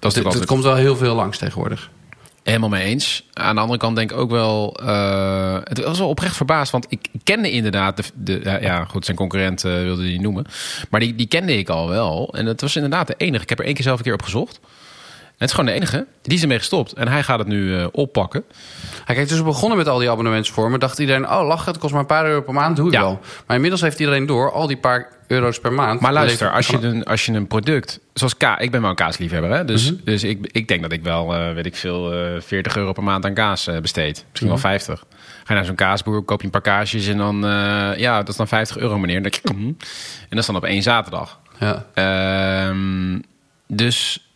Dat 0.00 0.16
is 0.16 0.24
het, 0.24 0.44
komt 0.46 0.62
wel 0.64 0.74
heel 0.74 0.96
veel 0.96 1.14
langs 1.14 1.38
tegenwoordig. 1.38 1.90
Helemaal 2.42 2.68
mee 2.68 2.84
eens. 2.84 3.26
Aan 3.32 3.54
de 3.54 3.60
andere 3.60 3.78
kant 3.78 3.96
denk 3.96 4.10
ik 4.10 4.16
ook 4.16 4.30
wel... 4.30 4.76
eh, 4.82 5.56
het 5.64 5.84
was 5.84 5.98
wel 5.98 6.08
oprecht 6.08 6.36
verbaasd, 6.36 6.72
want 6.72 6.86
ik 6.88 7.08
kende 7.24 7.50
inderdaad... 7.50 7.96
De, 7.96 8.02
de, 8.14 8.40
ja, 8.44 8.60
ja, 8.60 8.84
goed, 8.84 9.04
zijn 9.04 9.16
concurrent 9.16 9.64
eh, 9.64 9.72
wilde 9.72 10.02
die 10.02 10.12
niet 10.12 10.20
noemen. 10.20 10.44
Maar 10.90 11.00
die, 11.00 11.14
die 11.14 11.26
kende 11.26 11.58
ik 11.58 11.68
al 11.68 11.88
wel. 11.88 12.34
En 12.34 12.46
het 12.46 12.60
was 12.60 12.76
inderdaad 12.76 13.06
de 13.06 13.14
enige. 13.16 13.42
Ik 13.42 13.48
heb 13.48 13.58
er 13.58 13.64
één 13.64 13.74
keer 13.74 13.84
zelf 13.84 13.98
een 13.98 14.04
keer 14.04 14.12
op 14.12 14.22
gezocht. 14.22 14.60
Het 15.40 15.48
is 15.48 15.54
gewoon 15.54 15.70
de 15.70 15.76
enige. 15.76 16.06
Die 16.22 16.36
is 16.36 16.42
ermee 16.42 16.58
gestopt. 16.58 16.92
En 16.92 17.08
hij 17.08 17.22
gaat 17.22 17.38
het 17.38 17.48
nu 17.48 17.76
eh, 17.76 17.86
oppakken. 17.92 18.44
Ja, 19.06 19.14
kijk, 19.14 19.28
dus 19.28 19.38
we 19.38 19.44
begonnen 19.44 19.78
met 19.78 19.88
al 19.88 19.98
die 19.98 20.10
abonnementsvormen. 20.10 20.80
Dacht 20.80 20.98
iedereen, 20.98 21.30
oh 21.30 21.46
lach, 21.46 21.64
het 21.64 21.78
kost 21.78 21.92
maar 21.92 22.00
een 22.00 22.06
paar 22.06 22.26
euro 22.26 22.42
per 22.42 22.54
maand, 22.54 22.76
doe 22.76 22.92
Ja. 22.92 23.00
wel. 23.00 23.20
Maar 23.46 23.54
inmiddels 23.56 23.82
heeft 23.82 23.98
iedereen 24.00 24.26
door, 24.26 24.52
al 24.52 24.66
die 24.66 24.76
paar 24.76 25.08
euro's 25.26 25.60
per 25.60 25.72
maand. 25.72 26.00
Maar 26.00 26.12
luister, 26.12 26.52
als 26.52 26.66
je, 26.66 26.78
een, 26.80 27.04
als 27.04 27.26
je 27.26 27.32
een 27.32 27.46
product... 27.46 28.00
Zoals 28.14 28.36
ka 28.36 28.58
ik 28.58 28.70
ben 28.70 28.80
wel 28.80 28.90
een 28.90 28.96
kaasliefhebber. 28.96 29.50
Hè? 29.50 29.64
Dus, 29.64 29.92
dus 30.04 30.24
ik, 30.24 30.48
ik 30.52 30.68
denk 30.68 30.82
dat 30.82 30.92
ik 30.92 31.02
wel, 31.02 31.34
eh, 31.34 31.52
weet 31.54 31.66
ik 31.66 31.76
veel, 31.76 32.12
eh 32.12 32.40
40 32.40 32.76
euro 32.76 32.92
per 32.92 33.02
maand 33.02 33.24
aan 33.24 33.34
kaas 33.34 33.66
eh, 33.66 33.78
besteed. 33.78 34.24
Misschien 34.28 34.48
wel 34.48 34.58
50. 34.58 35.04
Ga 35.08 35.44
je 35.46 35.54
naar 35.54 35.64
zo'n 35.64 35.74
kaasboer, 35.74 36.22
koop 36.22 36.38
je 36.38 36.44
een 36.44 36.50
paar 36.52 36.60
kaasjes... 36.60 37.06
en 37.06 37.16
dan, 37.18 37.44
eh, 37.46 37.96
ja, 37.96 38.18
dat 38.18 38.28
is 38.28 38.36
dan 38.36 38.48
50 38.48 38.78
euro 38.78 38.98
meneer. 38.98 39.16
En, 39.16 39.22
dan, 39.22 39.32
je, 39.34 39.40
en 39.58 39.76
dat 40.28 40.38
is 40.38 40.46
dan 40.46 40.56
op 40.56 40.64
één 40.64 40.82
zaterdag. 40.82 41.38
Ja. 41.58 41.86
Ehm, 41.94 43.18
dus 43.66 44.29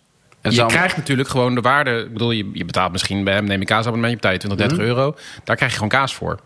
En 0.44 0.52
je 0.52 0.66
krijgt 0.66 0.96
natuurlijk 0.96 1.28
gewoon 1.28 1.54
de 1.54 1.60
waarde. 1.60 1.98
Ik 2.06 2.12
bedoel, 2.12 2.30
je, 2.30 2.50
je 2.52 2.64
betaalt 2.64 2.92
misschien 2.92 3.24
bij 3.24 3.34
hem, 3.34 3.44
neem 3.44 3.60
je 3.60 3.66
kaasabonnement, 3.66 4.10
je 4.10 4.16
betaalt 4.20 4.42
je 4.42 4.48
20, 4.48 4.68
30 4.68 4.78
Mhm. 4.78 4.96
euro. 4.96 5.16
Daar 5.44 5.56
krijg 5.56 5.70
je 5.70 5.76
gewoon 5.76 5.92
kaas 5.92 6.14
voor. 6.14 6.38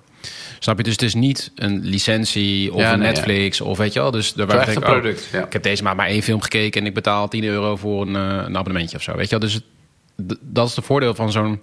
Snap 0.59 0.77
je? 0.77 0.83
Dus 0.83 0.93
het 0.93 1.03
is 1.03 1.15
niet 1.15 1.53
een 1.55 1.81
licentie 1.85 2.73
of 2.73 2.81
Ja, 2.81 2.93
een 2.93 2.99
nee, 2.99 3.09
Netflix 3.13 3.61
of 3.61 3.79
weet 3.79 3.93
je 3.93 4.01
wel. 4.01 4.11
Dus 4.11 4.33
daar 4.33 4.47
waar 4.47 4.59
echt 4.59 4.69
ik 4.69 4.77
een 4.77 4.83
oh, 4.83 4.89
product, 4.89 5.29
ja. 5.33 5.45
Ik 5.45 5.53
heb 5.53 5.63
deze 5.63 5.83
maand 5.83 5.97
maar 5.97 6.07
één 6.07 6.23
film 6.23 6.41
gekeken 6.41 6.81
en 6.81 6.87
ik 6.87 6.95
betaal 6.95 7.29
10 7.29 7.45
euro 7.45 7.77
voor 7.77 8.07
een, 8.07 8.17
eh, 8.17 8.23
een 8.23 8.57
abonnementje 8.57 8.97
of 8.97 9.03
zo. 9.03 9.17
Weet 9.17 9.31
je 9.31 9.39
wel? 9.39 9.49
Dus 9.49 9.55
het, 9.55 10.39
dat 10.41 10.69
is 10.69 10.75
de 10.75 10.83
voordeel 10.83 11.15
van 11.15 11.33
zo'n, 11.33 11.61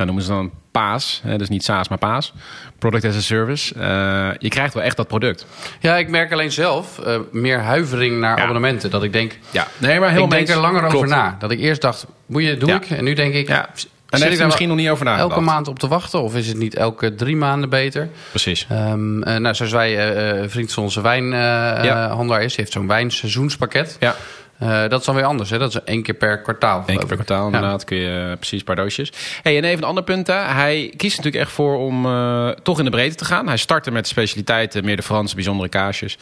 ja, 0.00 0.06
noemen 0.06 0.24
ze 0.24 0.30
dan 0.30 0.50
PAAS. 0.70 1.20
Hè? 1.24 1.38
Dus 1.38 1.48
niet 1.48 1.64
SaaS, 1.64 1.88
maar 1.88 1.98
PAAS. 1.98 2.32
Product 2.78 3.04
as 3.04 3.16
a 3.16 3.20
Service. 3.20 3.74
Eh, 3.74 4.28
je 4.38 4.48
krijgt 4.48 4.74
wel 4.74 4.82
echt 4.82 4.96
dat 4.96 5.08
product. 5.08 5.46
Ja, 5.80 5.96
ik 5.96 6.08
merk 6.08 6.32
alleen 6.32 6.52
zelf 6.52 6.98
eh, 6.98 7.16
meer 7.32 7.58
huivering 7.60 8.18
naar 8.20 8.36
Ja. 8.36 8.42
abonnementen. 8.42 8.90
Dat 8.90 9.02
ik 9.02 9.12
denk, 9.12 9.38
Ja, 9.50 9.66
nee, 9.78 10.00
maar 10.00 10.18
ik 10.18 10.30
denk 10.30 10.48
er 10.48 10.56
langer 10.56 10.84
over 10.94 11.08
na. 11.08 11.36
Dat 11.38 11.50
ik 11.50 11.60
eerst 11.60 11.80
dacht, 11.80 12.06
boeien, 12.26 12.58
doe 12.58 12.68
Ja. 12.68 12.74
ik. 12.76 12.90
En 12.90 13.04
nu 13.04 13.14
denk 13.14 13.34
ik, 13.34 13.48
Ja. 13.48 13.68
En 14.08 14.20
daar 14.20 14.32
ik 14.32 14.44
misschien 14.44 14.68
nog 14.68 14.76
niet 14.76 14.88
over 14.88 15.04
nagedacht. 15.04 15.30
elke 15.30 15.42
maand 15.44 15.68
op 15.68 15.78
te 15.78 15.88
wachten? 15.88 16.22
Of 16.22 16.36
is 16.36 16.46
het 16.48 16.56
niet 16.56 16.74
elke 16.74 17.14
drie 17.14 17.36
maanden 17.36 17.68
beter? 17.68 18.08
Precies. 18.30 18.66
Ehm, 18.68 19.22
eh, 19.22 19.36
nou, 19.36 19.54
zoals 19.54 19.72
wij, 19.72 20.08
een 20.40 20.50
vriend 20.50 20.72
van 20.72 20.82
onze 20.82 21.00
wijnhandelaar 21.00 22.42
is, 22.42 22.48
die 22.48 22.56
heeft 22.60 22.72
zo'n 22.72 22.86
wijnseizoenspakket. 22.86 23.96
Ja. 24.00 24.16
Eh, 24.60 24.88
dat 24.88 25.00
is 25.00 25.06
dan 25.06 25.14
weer 25.14 25.24
anders, 25.24 25.50
hè? 25.50 25.58
Dat 25.58 25.68
is 25.74 25.80
één 25.84 26.02
keer 26.02 26.14
per 26.14 26.40
kwartaal. 26.40 26.82
Eén 26.86 26.96
keer 26.98 27.06
per 27.06 27.16
kwartaal, 27.16 27.40
Ja. 27.40 27.44
inderdaad. 27.54 27.84
Kun 27.84 27.96
je 27.96 28.26
eh, 28.30 28.36
precies 28.36 28.58
een 28.58 28.64
paar 28.64 28.76
doosjes. 28.76 29.12
Hey, 29.42 29.56
en 29.56 29.64
even 29.64 29.78
een 29.82 29.88
ander 29.88 30.04
punt. 30.04 30.26
Hè. 30.26 30.34
Hij 30.34 30.92
kiest 30.96 31.16
natuurlijk 31.16 31.44
echt 31.44 31.52
voor 31.54 31.78
om 31.78 32.06
eh, 32.06 32.48
toch 32.48 32.78
in 32.78 32.84
de 32.84 32.90
breedte 32.90 33.16
te 33.16 33.24
gaan. 33.24 33.46
Hij 33.46 33.56
startte 33.56 33.90
met 33.90 34.08
specialiteiten, 34.08 34.84
meer 34.84 34.96
de 34.96 35.02
Franse 35.02 35.34
bijzondere 35.34 35.68
kaasjes. 35.68 36.18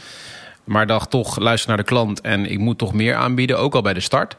Maar 0.64 0.86
dacht 0.86 1.10
toch, 1.10 1.38
luister 1.38 1.68
naar 1.68 1.78
de 1.78 1.84
klant 1.84 2.20
en 2.20 2.50
ik 2.50 2.58
moet 2.58 2.78
toch 2.78 2.92
meer 2.92 3.14
aanbieden, 3.14 3.58
ook 3.58 3.74
al 3.74 3.82
bij 3.82 3.94
de 3.94 4.00
start. 4.00 4.36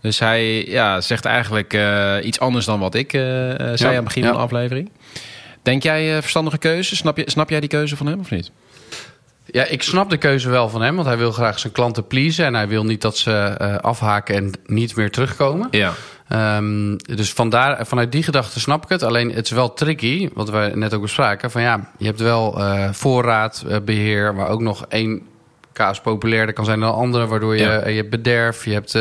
Dus 0.00 0.18
hij 0.18 0.64
ja, 0.66 1.00
zegt 1.00 1.24
eigenlijk 1.24 1.78
iets 2.22 2.40
anders 2.40 2.64
dan 2.64 2.80
wat 2.80 2.94
ik 2.94 3.10
zei 3.10 3.76
Ja, 3.76 3.88
aan 3.88 3.94
het 3.94 4.04
begin 4.04 4.22
ja. 4.22 4.28
van 4.28 4.36
de 4.36 4.42
aflevering. 4.42 4.90
Denk 5.62 5.82
jij 5.82 6.20
verstandige 6.20 6.58
keuze? 6.58 6.96
Snap, 6.96 7.16
je, 7.16 7.22
snap 7.26 7.50
jij 7.50 7.60
die 7.60 7.68
keuze 7.68 7.96
van 7.96 8.06
hem 8.06 8.20
of 8.20 8.30
niet? 8.30 8.50
Ja, 9.50 9.64
ik 9.64 9.82
snap 9.82 10.10
de 10.10 10.16
keuze 10.16 10.50
wel 10.50 10.68
van 10.68 10.82
hem, 10.82 10.94
want 10.94 11.06
hij 11.06 11.16
wil 11.16 11.32
graag 11.32 11.58
zijn 11.58 11.72
klanten 11.72 12.06
pleasen. 12.06 12.44
En 12.44 12.54
hij 12.54 12.68
wil 12.68 12.84
niet 12.84 13.00
dat 13.02 13.16
ze 13.16 13.32
eh, 13.32 13.76
afhaken 13.76 14.34
en 14.34 14.52
niet 14.66 14.96
meer 14.96 15.10
terugkomen. 15.10 15.68
Ja. 15.70 15.92
Ehm, 16.28 16.96
dus 16.96 17.32
vandaar, 17.32 17.86
vanuit 17.86 18.12
die 18.12 18.22
gedachte 18.22 18.60
snap 18.60 18.82
ik 18.82 18.88
het. 18.88 19.02
Alleen 19.02 19.32
het 19.34 19.44
is 19.44 19.50
wel 19.50 19.72
tricky, 19.74 20.28
wat 20.34 20.50
we 20.50 20.70
net 20.74 20.94
ook 20.94 21.02
bespraken. 21.02 21.50
Van 21.50 21.62
ja, 21.62 21.90
je 21.98 22.06
hebt 22.06 22.20
wel 22.20 22.58
uh, 22.60 22.88
voorraadbeheer, 22.92 24.34
waar 24.34 24.48
ook 24.48 24.60
nog 24.60 24.84
één 24.88 25.22
kaas 25.72 26.00
populairder 26.00 26.54
kan 26.54 26.64
zijn 26.64 26.80
dan 26.80 26.94
andere, 26.94 27.26
waardoor 27.26 27.56
je, 27.56 27.62
Ja. 27.62 27.88
je 27.88 27.96
hebt 27.96 28.10
bederf, 28.10 28.64
je 28.64 28.72
hebt 28.72 28.98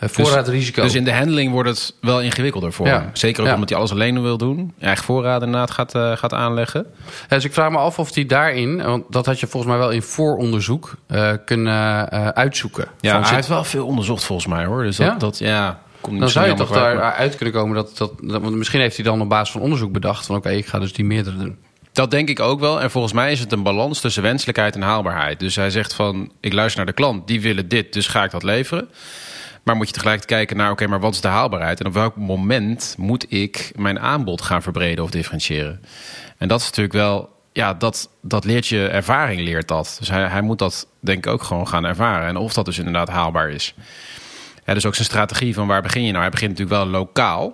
voorraadrisico. 0.00 0.82
Dus 0.82 0.94
in 0.94 1.04
de 1.04 1.12
handling 1.12 1.52
wordt 1.52 1.68
het 1.68 1.94
wel 2.00 2.20
ingewikkelder 2.20 2.72
voor 2.72 2.86
Ja. 2.86 3.00
hem. 3.00 3.10
Zeker 3.12 3.40
ook 3.40 3.46
Ja. 3.48 3.54
omdat 3.54 3.68
hij 3.68 3.78
alles 3.78 3.90
alleen 3.90 4.22
wil 4.22 4.36
doen. 4.38 4.72
Eigen 4.80 5.04
voorraad 5.04 5.42
inderdaad 5.42 5.70
gaat, 5.70 5.94
eh, 5.94 6.16
gaat 6.16 6.32
aanleggen. 6.32 6.86
Ja, 7.28 7.36
dus 7.36 7.44
ik 7.44 7.52
vraag 7.52 7.70
me 7.70 7.76
af 7.78 7.98
of 7.98 8.12
die 8.12 8.26
daarin, 8.26 8.82
want 8.82 9.04
dat 9.12 9.26
had 9.26 9.40
je 9.40 9.46
volgens 9.46 9.72
mij 9.72 9.80
wel 9.80 9.90
in 9.90 10.02
vooronderzoek 10.02 10.94
uh, 11.08 11.32
kunnen 11.44 12.08
uh, 12.14 12.28
uitzoeken. 12.28 12.84
Ja, 13.00 13.10
Van, 13.10 13.18
hij 13.18 13.26
zit- 13.26 13.34
heeft 13.36 13.48
wel 13.48 13.64
veel 13.64 13.86
onderzocht 13.86 14.24
volgens 14.24 14.48
mij 14.48 14.64
hoor. 14.64 14.82
Dus 14.82 14.96
dat, 14.96 15.06
Ja? 15.06 15.14
dat 15.16 15.38
ja, 15.38 15.80
komt 16.00 16.12
niet 16.12 16.20
dan 16.20 16.30
zo 16.30 16.38
zou 16.38 16.50
je 16.50 16.56
toch 16.58 16.70
daaruit 16.70 17.36
kunnen 17.36 17.54
komen 17.54 17.74
dat, 17.76 17.96
dat, 17.98 18.12
dat... 18.20 18.42
Want 18.42 18.54
misschien 18.54 18.80
heeft 18.80 18.96
hij 18.96 19.04
dan 19.04 19.20
op 19.20 19.28
basis 19.28 19.50
van 19.50 19.60
onderzoek 19.60 19.92
bedacht 19.92 20.26
van... 20.26 20.36
oké, 20.36 20.50
ik 20.50 20.66
ga 20.66 20.78
dus 20.78 20.92
die 20.92 21.04
meerdere 21.04 21.36
doen. 21.36 21.56
Dat 21.92 22.10
denk 22.10 22.28
ik 22.28 22.40
ook 22.40 22.60
wel. 22.60 22.80
En 22.80 22.90
volgens 22.90 23.12
mij 23.12 23.32
is 23.32 23.40
het 23.40 23.52
een 23.52 23.62
balans 23.62 24.00
tussen 24.00 24.22
wenselijkheid 24.22 24.74
en 24.74 24.82
haalbaarheid. 24.82 25.40
Dus 25.40 25.56
hij 25.56 25.70
zegt 25.70 25.94
van, 25.94 26.32
ik 26.40 26.52
luister 26.52 26.76
naar 26.76 26.86
de 26.86 26.92
klant. 27.00 27.26
Die 27.26 27.40
willen 27.40 27.68
dit, 27.68 27.92
dus 27.92 28.06
ga 28.06 28.24
ik 28.24 28.30
dat 28.30 28.42
leveren. 28.42 28.88
Maar 29.62 29.76
moet 29.76 29.86
je 29.86 29.92
tegelijkertijd 29.92 30.38
kijken 30.38 30.56
naar, 30.56 30.70
oké, 30.70 30.86
maar 30.86 31.00
wat 31.00 31.14
is 31.14 31.20
de 31.20 31.28
haalbaarheid? 31.28 31.80
En 31.80 31.86
op 31.86 31.92
welk 31.92 32.16
moment 32.16 32.94
moet 32.98 33.32
ik 33.32 33.72
mijn 33.76 34.00
aanbod 34.00 34.42
gaan 34.42 34.62
verbreden 34.62 35.04
of 35.04 35.10
differentiëren? 35.10 35.80
En 36.38 36.48
dat 36.48 36.60
is 36.60 36.66
natuurlijk 36.66 36.94
wel, 36.94 37.28
ja, 37.52 37.74
dat, 37.74 38.08
dat 38.22 38.44
leert 38.44 38.66
je, 38.66 38.86
ervaring 38.86 39.40
leert 39.40 39.68
dat. 39.68 39.96
Dus 39.98 40.08
hij, 40.08 40.26
hij 40.26 40.42
moet 40.42 40.58
dat 40.58 40.86
denk 41.00 41.26
ik 41.26 41.32
ook 41.32 41.42
gewoon 41.42 41.68
gaan 41.68 41.84
ervaren. 41.84 42.28
En 42.28 42.36
of 42.36 42.52
dat 42.52 42.64
dus 42.64 42.78
inderdaad 42.78 43.08
haalbaar 43.08 43.50
is. 43.50 43.74
Ja, 44.64 44.74
dus 44.74 44.86
ook 44.86 44.94
zijn 44.94 45.06
strategie 45.06 45.54
van 45.54 45.66
waar 45.66 45.82
begin 45.82 46.02
je 46.02 46.10
nou? 46.10 46.22
Hij 46.22 46.30
begint 46.30 46.50
natuurlijk 46.50 46.82
wel 46.82 46.86
lokaal. 47.00 47.44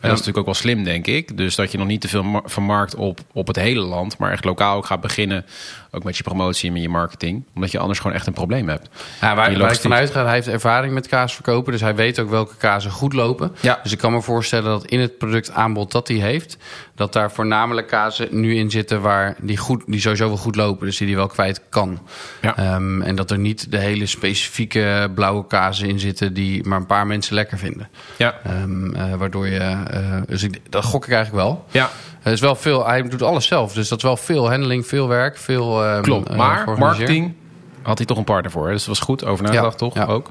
En 0.00 0.08
dat 0.08 0.18
is 0.18 0.26
natuurlijk 0.26 0.48
ook 0.48 0.54
wel 0.54 0.72
slim, 0.72 0.84
denk 0.84 1.06
ik. 1.06 1.36
Dus 1.36 1.54
dat 1.54 1.72
je 1.72 1.78
nog 1.78 1.86
niet 1.86 2.00
te 2.00 2.08
veel 2.08 2.22
ma- 2.22 2.42
vermarkt 2.44 2.94
op, 2.94 3.20
op 3.32 3.46
het 3.46 3.56
hele 3.56 3.80
land, 3.80 4.18
maar 4.18 4.32
echt 4.32 4.44
lokaal 4.44 4.76
ook 4.76 4.86
gaat 4.86 5.00
beginnen. 5.00 5.46
Ook 5.92 6.04
met 6.04 6.16
je 6.16 6.22
promotie 6.22 6.66
en 6.66 6.72
met 6.72 6.82
je 6.82 6.88
marketing. 6.88 7.44
Omdat 7.54 7.70
je 7.70 7.78
anders 7.78 7.98
gewoon 7.98 8.16
echt 8.16 8.26
een 8.26 8.32
probleem 8.32 8.68
hebt. 8.68 8.88
Ja, 9.20 9.26
Die 9.28 9.36
waar, 9.36 9.58
waar 9.58 9.72
ik 9.72 9.80
vanuit 9.80 10.10
ga, 10.10 10.24
hij 10.24 10.34
heeft 10.34 10.48
ervaring 10.48 10.94
met 10.94 11.06
kaas 11.08 11.34
verkopen. 11.34 11.72
Dus 11.72 11.80
hij 11.80 11.94
weet 11.94 12.18
ook 12.20 12.30
welke 12.30 12.56
kazen 12.56 12.90
goed 12.90 13.12
lopen. 13.12 13.52
Ja. 13.60 13.80
Dus 13.82 13.92
ik 13.92 13.98
kan 13.98 14.12
me 14.12 14.22
voorstellen 14.22 14.70
dat 14.70 14.84
in 14.84 15.00
het 15.00 15.18
productaanbod 15.18 15.92
dat 15.92 16.08
hij 16.08 16.16
heeft... 16.16 16.56
dat 16.94 17.12
daar 17.12 17.32
voornamelijk 17.32 17.86
kazen 17.86 18.28
nu 18.40 18.54
in 18.56 18.70
zitten 18.70 19.00
waar 19.00 19.34
die, 19.40 19.56
goed, 19.56 19.82
die 19.86 20.00
sowieso 20.00 20.26
wel 20.28 20.36
goed 20.36 20.56
lopen. 20.56 20.86
Dus 20.86 20.96
die 20.96 21.06
hij 21.06 21.16
wel 21.16 21.26
kwijt 21.26 21.60
kan. 21.68 21.98
Ja. 22.40 22.56
Ehm, 22.56 23.02
en 23.02 23.14
dat 23.16 23.30
er 23.30 23.38
niet 23.38 23.70
de 23.70 23.78
hele 23.78 24.06
specifieke 24.06 25.10
blauwe 25.14 25.46
kazen 25.46 25.88
in 25.88 25.98
zitten... 26.00 26.34
die 26.34 26.66
maar 26.66 26.78
een 26.78 26.86
paar 26.86 27.06
mensen 27.06 27.34
lekker 27.34 27.58
vinden. 27.58 27.88
Ja, 28.16 28.38
Ehm, 28.44 28.94
eh, 28.94 29.14
waardoor 29.14 29.48
je... 29.48 29.58
eh, 29.90 30.16
dus 30.26 30.42
ik, 30.42 30.60
dat 30.68 30.84
gok 30.84 31.06
ik 31.06 31.12
eigenlijk 31.12 31.44
wel. 31.44 31.64
ja 31.70 31.90
Het 32.20 32.32
is 32.32 32.40
wel 32.40 32.54
veel, 32.54 32.86
hij 32.86 33.02
doet 33.02 33.22
alles 33.22 33.46
zelf. 33.46 33.72
Dus 33.72 33.88
dat 33.88 33.98
is 33.98 34.04
wel 34.04 34.16
veel 34.16 34.50
handling, 34.50 34.86
veel 34.86 35.08
werk, 35.08 35.36
veel. 35.36 35.84
ehm, 35.84 36.02
klopt. 36.02 36.28
eh, 36.28 36.36
Maar 36.36 36.64
marketing 36.78 37.34
had 37.82 37.98
hij 37.98 38.06
toch 38.06 38.18
een 38.18 38.24
partner 38.24 38.50
voor. 38.50 38.66
hè? 38.66 38.72
Dus 38.72 38.84
dat 38.84 38.88
was 38.96 39.00
goed 39.06 39.24
over 39.24 39.44
nagedacht, 39.44 39.78
toch? 39.78 39.94
ja. 39.94 40.04
Ook. 40.04 40.30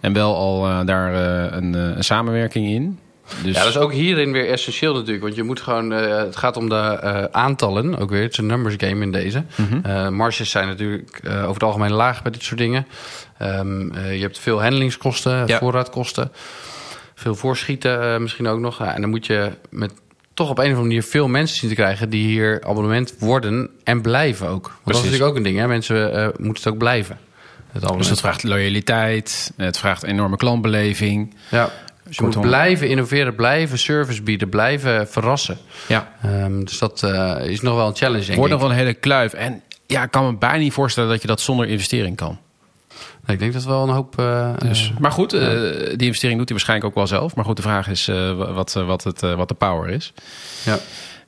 En 0.00 0.12
wel 0.12 0.36
al 0.36 0.66
eh, 0.68 0.80
daar 0.86 1.14
eh, 1.14 1.56
een, 1.56 1.74
eh, 1.74 1.96
een 1.96 2.04
samenwerking 2.04 2.66
in. 2.68 2.98
Dus 3.42 3.54
Ja, 3.56 3.60
dat 3.60 3.68
is 3.68 3.76
ook 3.78 3.92
hierin 3.92 4.32
weer 4.32 4.48
essentieel 4.50 4.94
natuurlijk. 4.94 5.22
Want 5.22 5.34
je 5.34 5.42
moet 5.42 5.60
gewoon. 5.60 5.92
eh, 5.92 6.16
het 6.16 6.36
gaat 6.36 6.56
om 6.56 6.68
de 6.68 6.74
eh, 6.76 7.24
aantallen. 7.30 7.98
Ook 7.98 8.10
weer. 8.10 8.22
Het 8.22 8.32
is 8.32 8.38
een 8.38 8.46
numbers 8.46 8.74
game 8.78 9.02
in 9.02 9.12
deze. 9.12 9.44
Mhm. 9.56 9.78
Eh, 9.82 10.08
marges 10.08 10.50
zijn 10.50 10.66
natuurlijk 10.68 11.20
eh, 11.22 11.36
over 11.42 11.52
het 11.52 11.62
algemeen 11.62 11.92
laag 11.92 12.22
bij 12.22 12.32
dit 12.32 12.42
soort 12.42 12.58
dingen. 12.60 12.86
Ehm, 13.38 13.90
eh, 13.94 14.14
je 14.14 14.20
hebt 14.20 14.38
veel 14.38 14.62
handelingskosten, 14.62 15.46
Ja. 15.46 15.58
voorraadkosten. 15.58 16.32
Veel 17.14 17.34
voorschieten 17.34 18.22
misschien 18.22 18.46
ook 18.46 18.58
nog. 18.58 18.78
Ja, 18.78 18.94
en 18.94 19.00
dan 19.00 19.10
moet 19.10 19.26
je 19.26 19.50
met 19.70 19.92
toch 20.34 20.50
op 20.50 20.58
een 20.58 20.64
of 20.64 20.70
andere 20.70 20.86
manier 20.86 21.02
veel 21.02 21.28
mensen 21.28 21.56
zien 21.56 21.68
te 21.68 21.74
krijgen 21.74 22.10
die 22.10 22.26
hier 22.26 22.62
abonnement 22.64 23.14
worden 23.18 23.70
en 23.84 24.02
blijven 24.02 24.48
ook. 24.48 24.66
Want 24.66 24.84
dat 24.84 24.94
is 24.94 25.02
natuurlijk 25.02 25.30
ook 25.30 25.36
een 25.36 25.42
ding. 25.42 25.58
Hè? 25.58 25.66
Mensen 25.66 26.14
eh, 26.14 26.28
moeten 26.38 26.62
het 26.62 26.72
ook 26.72 26.78
blijven. 26.78 27.18
Het. 27.72 27.88
Dus 27.96 28.08
dat 28.08 28.20
vraagt 28.20 28.42
loyaliteit, 28.42 29.52
het 29.56 29.78
vraagt 29.78 30.02
enorme 30.02 30.36
klantbeleving. 30.36 31.34
Ja. 31.50 31.70
Dus 32.04 32.16
je 32.16 32.22
moet 32.22 32.40
blijven 32.40 32.88
innoveren, 32.88 33.34
blijven 33.34 33.78
service 33.78 34.22
bieden, 34.22 34.48
blijven 34.48 35.08
verrassen. 35.08 35.58
Ja, 35.88 36.12
Ehm, 36.22 36.64
dus 36.64 36.78
dat 36.78 37.02
eh, 37.02 37.36
is 37.46 37.60
nog 37.60 37.74
wel 37.74 37.86
een 37.86 37.96
challenge, 37.96 38.24
denk 38.24 38.36
wordt 38.38 38.52
nog 38.52 38.60
wel 38.60 38.70
een 38.70 38.76
hele 38.76 38.94
kluif. 38.94 39.32
En 39.32 39.62
ja, 39.86 40.02
ik 40.02 40.10
kan 40.10 40.26
me 40.26 40.36
bijna 40.36 40.56
niet 40.56 40.72
voorstellen 40.72 41.10
dat 41.10 41.20
je 41.20 41.26
dat 41.26 41.40
zonder 41.40 41.66
investering 41.66 42.16
kan. 42.16 42.38
Ik 43.26 43.38
denk 43.38 43.52
dat 43.52 43.64
wel 43.64 43.82
een 43.82 43.94
hoop... 43.94 44.18
eh, 44.18 44.50
Dus, 44.58 44.92
maar 44.98 45.10
goed, 45.12 45.32
eh, 45.32 45.40
die 45.96 46.06
investering 46.06 46.38
doet 46.38 46.48
hij 46.48 46.56
waarschijnlijk 46.56 46.88
ook 46.88 46.94
wel 46.94 47.06
zelf. 47.06 47.34
Maar 47.34 47.44
goed, 47.44 47.56
de 47.56 47.62
vraag 47.62 47.88
is 47.88 48.08
eh, 48.08 48.32
wat, 48.54 48.72
wat, 48.72 49.04
het, 49.04 49.22
eh, 49.22 49.34
wat 49.34 49.48
de 49.48 49.54
power 49.54 49.88
is. 49.90 50.12
ja. 50.64 50.78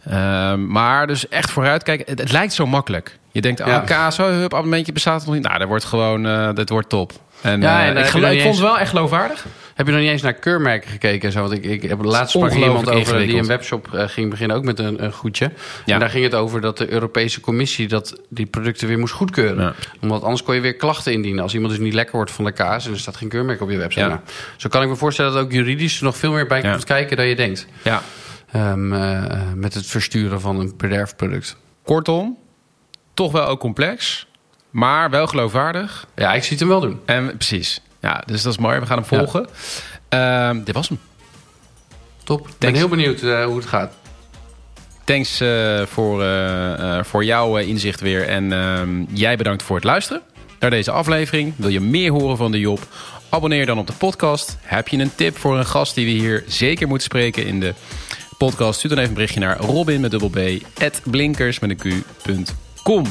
Ehm, 0.04 0.66
maar 0.66 1.06
dus 1.06 1.28
echt 1.28 1.50
vooruitkijken. 1.50 2.04
Het, 2.08 2.18
het 2.18 2.32
lijkt 2.32 2.52
zo 2.52 2.66
makkelijk. 2.66 3.18
Je 3.32 3.40
denkt, 3.40 3.58
Ja. 3.66 3.76
oh, 3.78 3.84
kaas, 3.84 4.18
oh, 4.18 4.26
hup, 4.26 4.52
abonnementje 4.54 4.92
bestaat 4.92 5.24
nog 5.26 5.34
niet. 5.34 5.42
Nou, 5.42 5.58
dat 5.58 5.68
wordt 5.68 5.84
gewoon, 5.84 6.26
eh 6.26 6.48
dat 6.54 6.68
wordt 6.68 6.88
top. 6.88 7.12
En, 7.40 7.60
Ja, 7.60 7.84
en 7.84 7.96
ik, 7.96 8.04
ik 8.04 8.10
vond 8.42 8.54
het 8.54 8.58
wel 8.64 8.78
echt 8.78 8.90
geloofwaardig. 8.90 9.46
Heb 9.76 9.86
je 9.86 9.92
nog 9.92 10.00
niet 10.00 10.10
eens 10.10 10.22
naar 10.22 10.34
keurmerken 10.34 10.90
gekeken? 10.90 11.26
en 11.26 11.32
Zo? 11.32 11.40
Want 11.40 11.52
ik, 11.52 11.64
ik 11.64 11.82
heb 11.82 12.04
laatst 12.04 12.34
sprak 12.34 12.52
iemand 12.52 12.90
over 12.90 13.18
die 13.18 13.36
een 13.36 13.46
webshop 13.46 13.94
eh, 13.94 14.08
ging 14.08 14.30
beginnen, 14.30 14.56
ook 14.56 14.64
met 14.64 14.78
een, 14.78 15.04
een 15.04 15.12
goedje. 15.12 15.50
Ja. 15.84 15.94
En 15.94 16.00
daar 16.00 16.10
ging 16.10 16.24
het 16.24 16.34
over 16.34 16.60
dat 16.60 16.78
de 16.78 16.90
Europese 16.90 17.40
Commissie 17.40 17.88
dat 17.88 18.20
die 18.28 18.46
producten 18.46 18.88
weer 18.88 18.98
moest 18.98 19.12
goedkeuren. 19.12 19.64
Ja. 19.64 19.74
Omdat 20.00 20.22
anders 20.22 20.42
kon 20.42 20.54
je 20.54 20.60
weer 20.60 20.76
klachten 20.76 21.12
indienen. 21.12 21.42
Als 21.42 21.54
iemand 21.54 21.72
dus 21.72 21.82
niet 21.82 21.94
lekker 21.94 22.16
wordt 22.16 22.30
van 22.30 22.44
de 22.44 22.52
kaas 22.52 22.86
en 22.86 22.92
er 22.92 22.98
staat 22.98 23.16
geen 23.16 23.28
keurmerk 23.28 23.60
op 23.60 23.70
je 23.70 23.76
website. 23.76 24.04
Ja. 24.04 24.08
Nou, 24.08 24.20
zo 24.56 24.68
kan 24.68 24.82
ik 24.82 24.88
me 24.88 24.96
voorstellen 24.96 25.32
dat 25.32 25.42
ook 25.42 25.52
juridisch 25.52 25.98
er 25.98 26.04
nog 26.04 26.16
veel 26.16 26.32
meer 26.32 26.46
bij 26.46 26.60
komt 26.60 26.84
kijken 26.84 27.16
dan 27.16 27.26
je 27.26 27.36
denkt. 27.36 27.66
Ja. 27.82 28.02
Ehm, 28.52 28.92
eh, 28.92 29.52
met 29.54 29.74
het 29.74 29.86
versturen 29.86 30.40
van 30.40 30.60
een 30.60 30.72
bederfproduct. 30.76 31.56
Kortom, 31.82 32.38
toch 33.14 33.32
wel 33.32 33.46
ook 33.46 33.60
complex. 33.60 34.26
Maar 34.70 35.10
wel 35.10 35.26
geloofwaardig. 35.26 36.06
Ja, 36.14 36.34
ik 36.34 36.42
zie 36.42 36.50
het 36.50 36.60
hem 36.60 36.68
wel 36.68 36.80
doen. 36.80 37.00
En 37.04 37.36
precies. 37.36 37.80
Ja, 38.06 38.22
dus 38.26 38.42
dat 38.42 38.52
is 38.52 38.58
mooi. 38.58 38.78
We 38.78 38.86
gaan 38.86 38.96
hem 38.96 39.06
volgen. 39.06 39.46
Ehm, 40.08 40.64
dit 40.64 40.74
was 40.74 40.88
hem. 40.88 40.98
Top. 42.24 42.48
Ik 42.48 42.54
ben 42.58 42.74
heel 42.74 42.88
benieuwd 42.88 43.22
eh, 43.22 43.44
hoe 43.44 43.56
het 43.56 43.66
gaat. 43.66 43.92
Thanks 45.04 45.40
eh, 45.40 45.82
voor, 45.86 46.22
eh, 46.22 47.04
voor 47.04 47.24
jouw 47.24 47.56
inzicht 47.56 48.00
weer. 48.00 48.28
En 48.28 48.52
ehm, 48.52 49.04
jij 49.12 49.36
bedankt 49.36 49.62
voor 49.62 49.76
het 49.76 49.84
luisteren 49.84 50.22
naar 50.60 50.70
deze 50.70 50.90
aflevering. 50.90 51.52
Wil 51.56 51.68
je 51.68 51.80
meer 51.80 52.12
horen 52.12 52.36
van 52.36 52.52
de 52.52 52.58
Job? 52.58 52.80
Abonneer 53.28 53.66
dan 53.66 53.78
op 53.78 53.86
de 53.86 53.92
podcast. 53.92 54.56
Heb 54.60 54.88
je 54.88 54.98
een 54.98 55.14
tip 55.14 55.38
voor 55.38 55.58
een 55.58 55.66
gast 55.66 55.94
die 55.94 56.04
we 56.04 56.10
hier 56.10 56.44
zeker 56.46 56.88
moeten 56.88 57.06
spreken 57.06 57.46
in 57.46 57.60
de 57.60 57.74
podcast? 58.38 58.78
Stuur 58.78 58.90
dan 58.90 58.98
even 58.98 59.10
een 59.10 59.14
berichtje 59.14 59.40
naar 59.40 59.58
robin 59.58 60.00
met 60.00 60.10
dubbel 60.10 60.30
b 60.30 60.38
at 60.82 61.00
blinkers 61.04 61.58
met 61.58 61.70
een 61.70 61.76
q.com. 61.76 63.04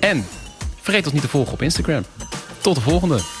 En 0.00 0.26
vergeet 0.80 1.04
ons 1.04 1.12
niet 1.12 1.22
te 1.22 1.28
volgen 1.28 1.52
op 1.52 1.62
Instagram. 1.62 2.04
Tot 2.60 2.74
de 2.74 2.80
volgende. 2.80 3.39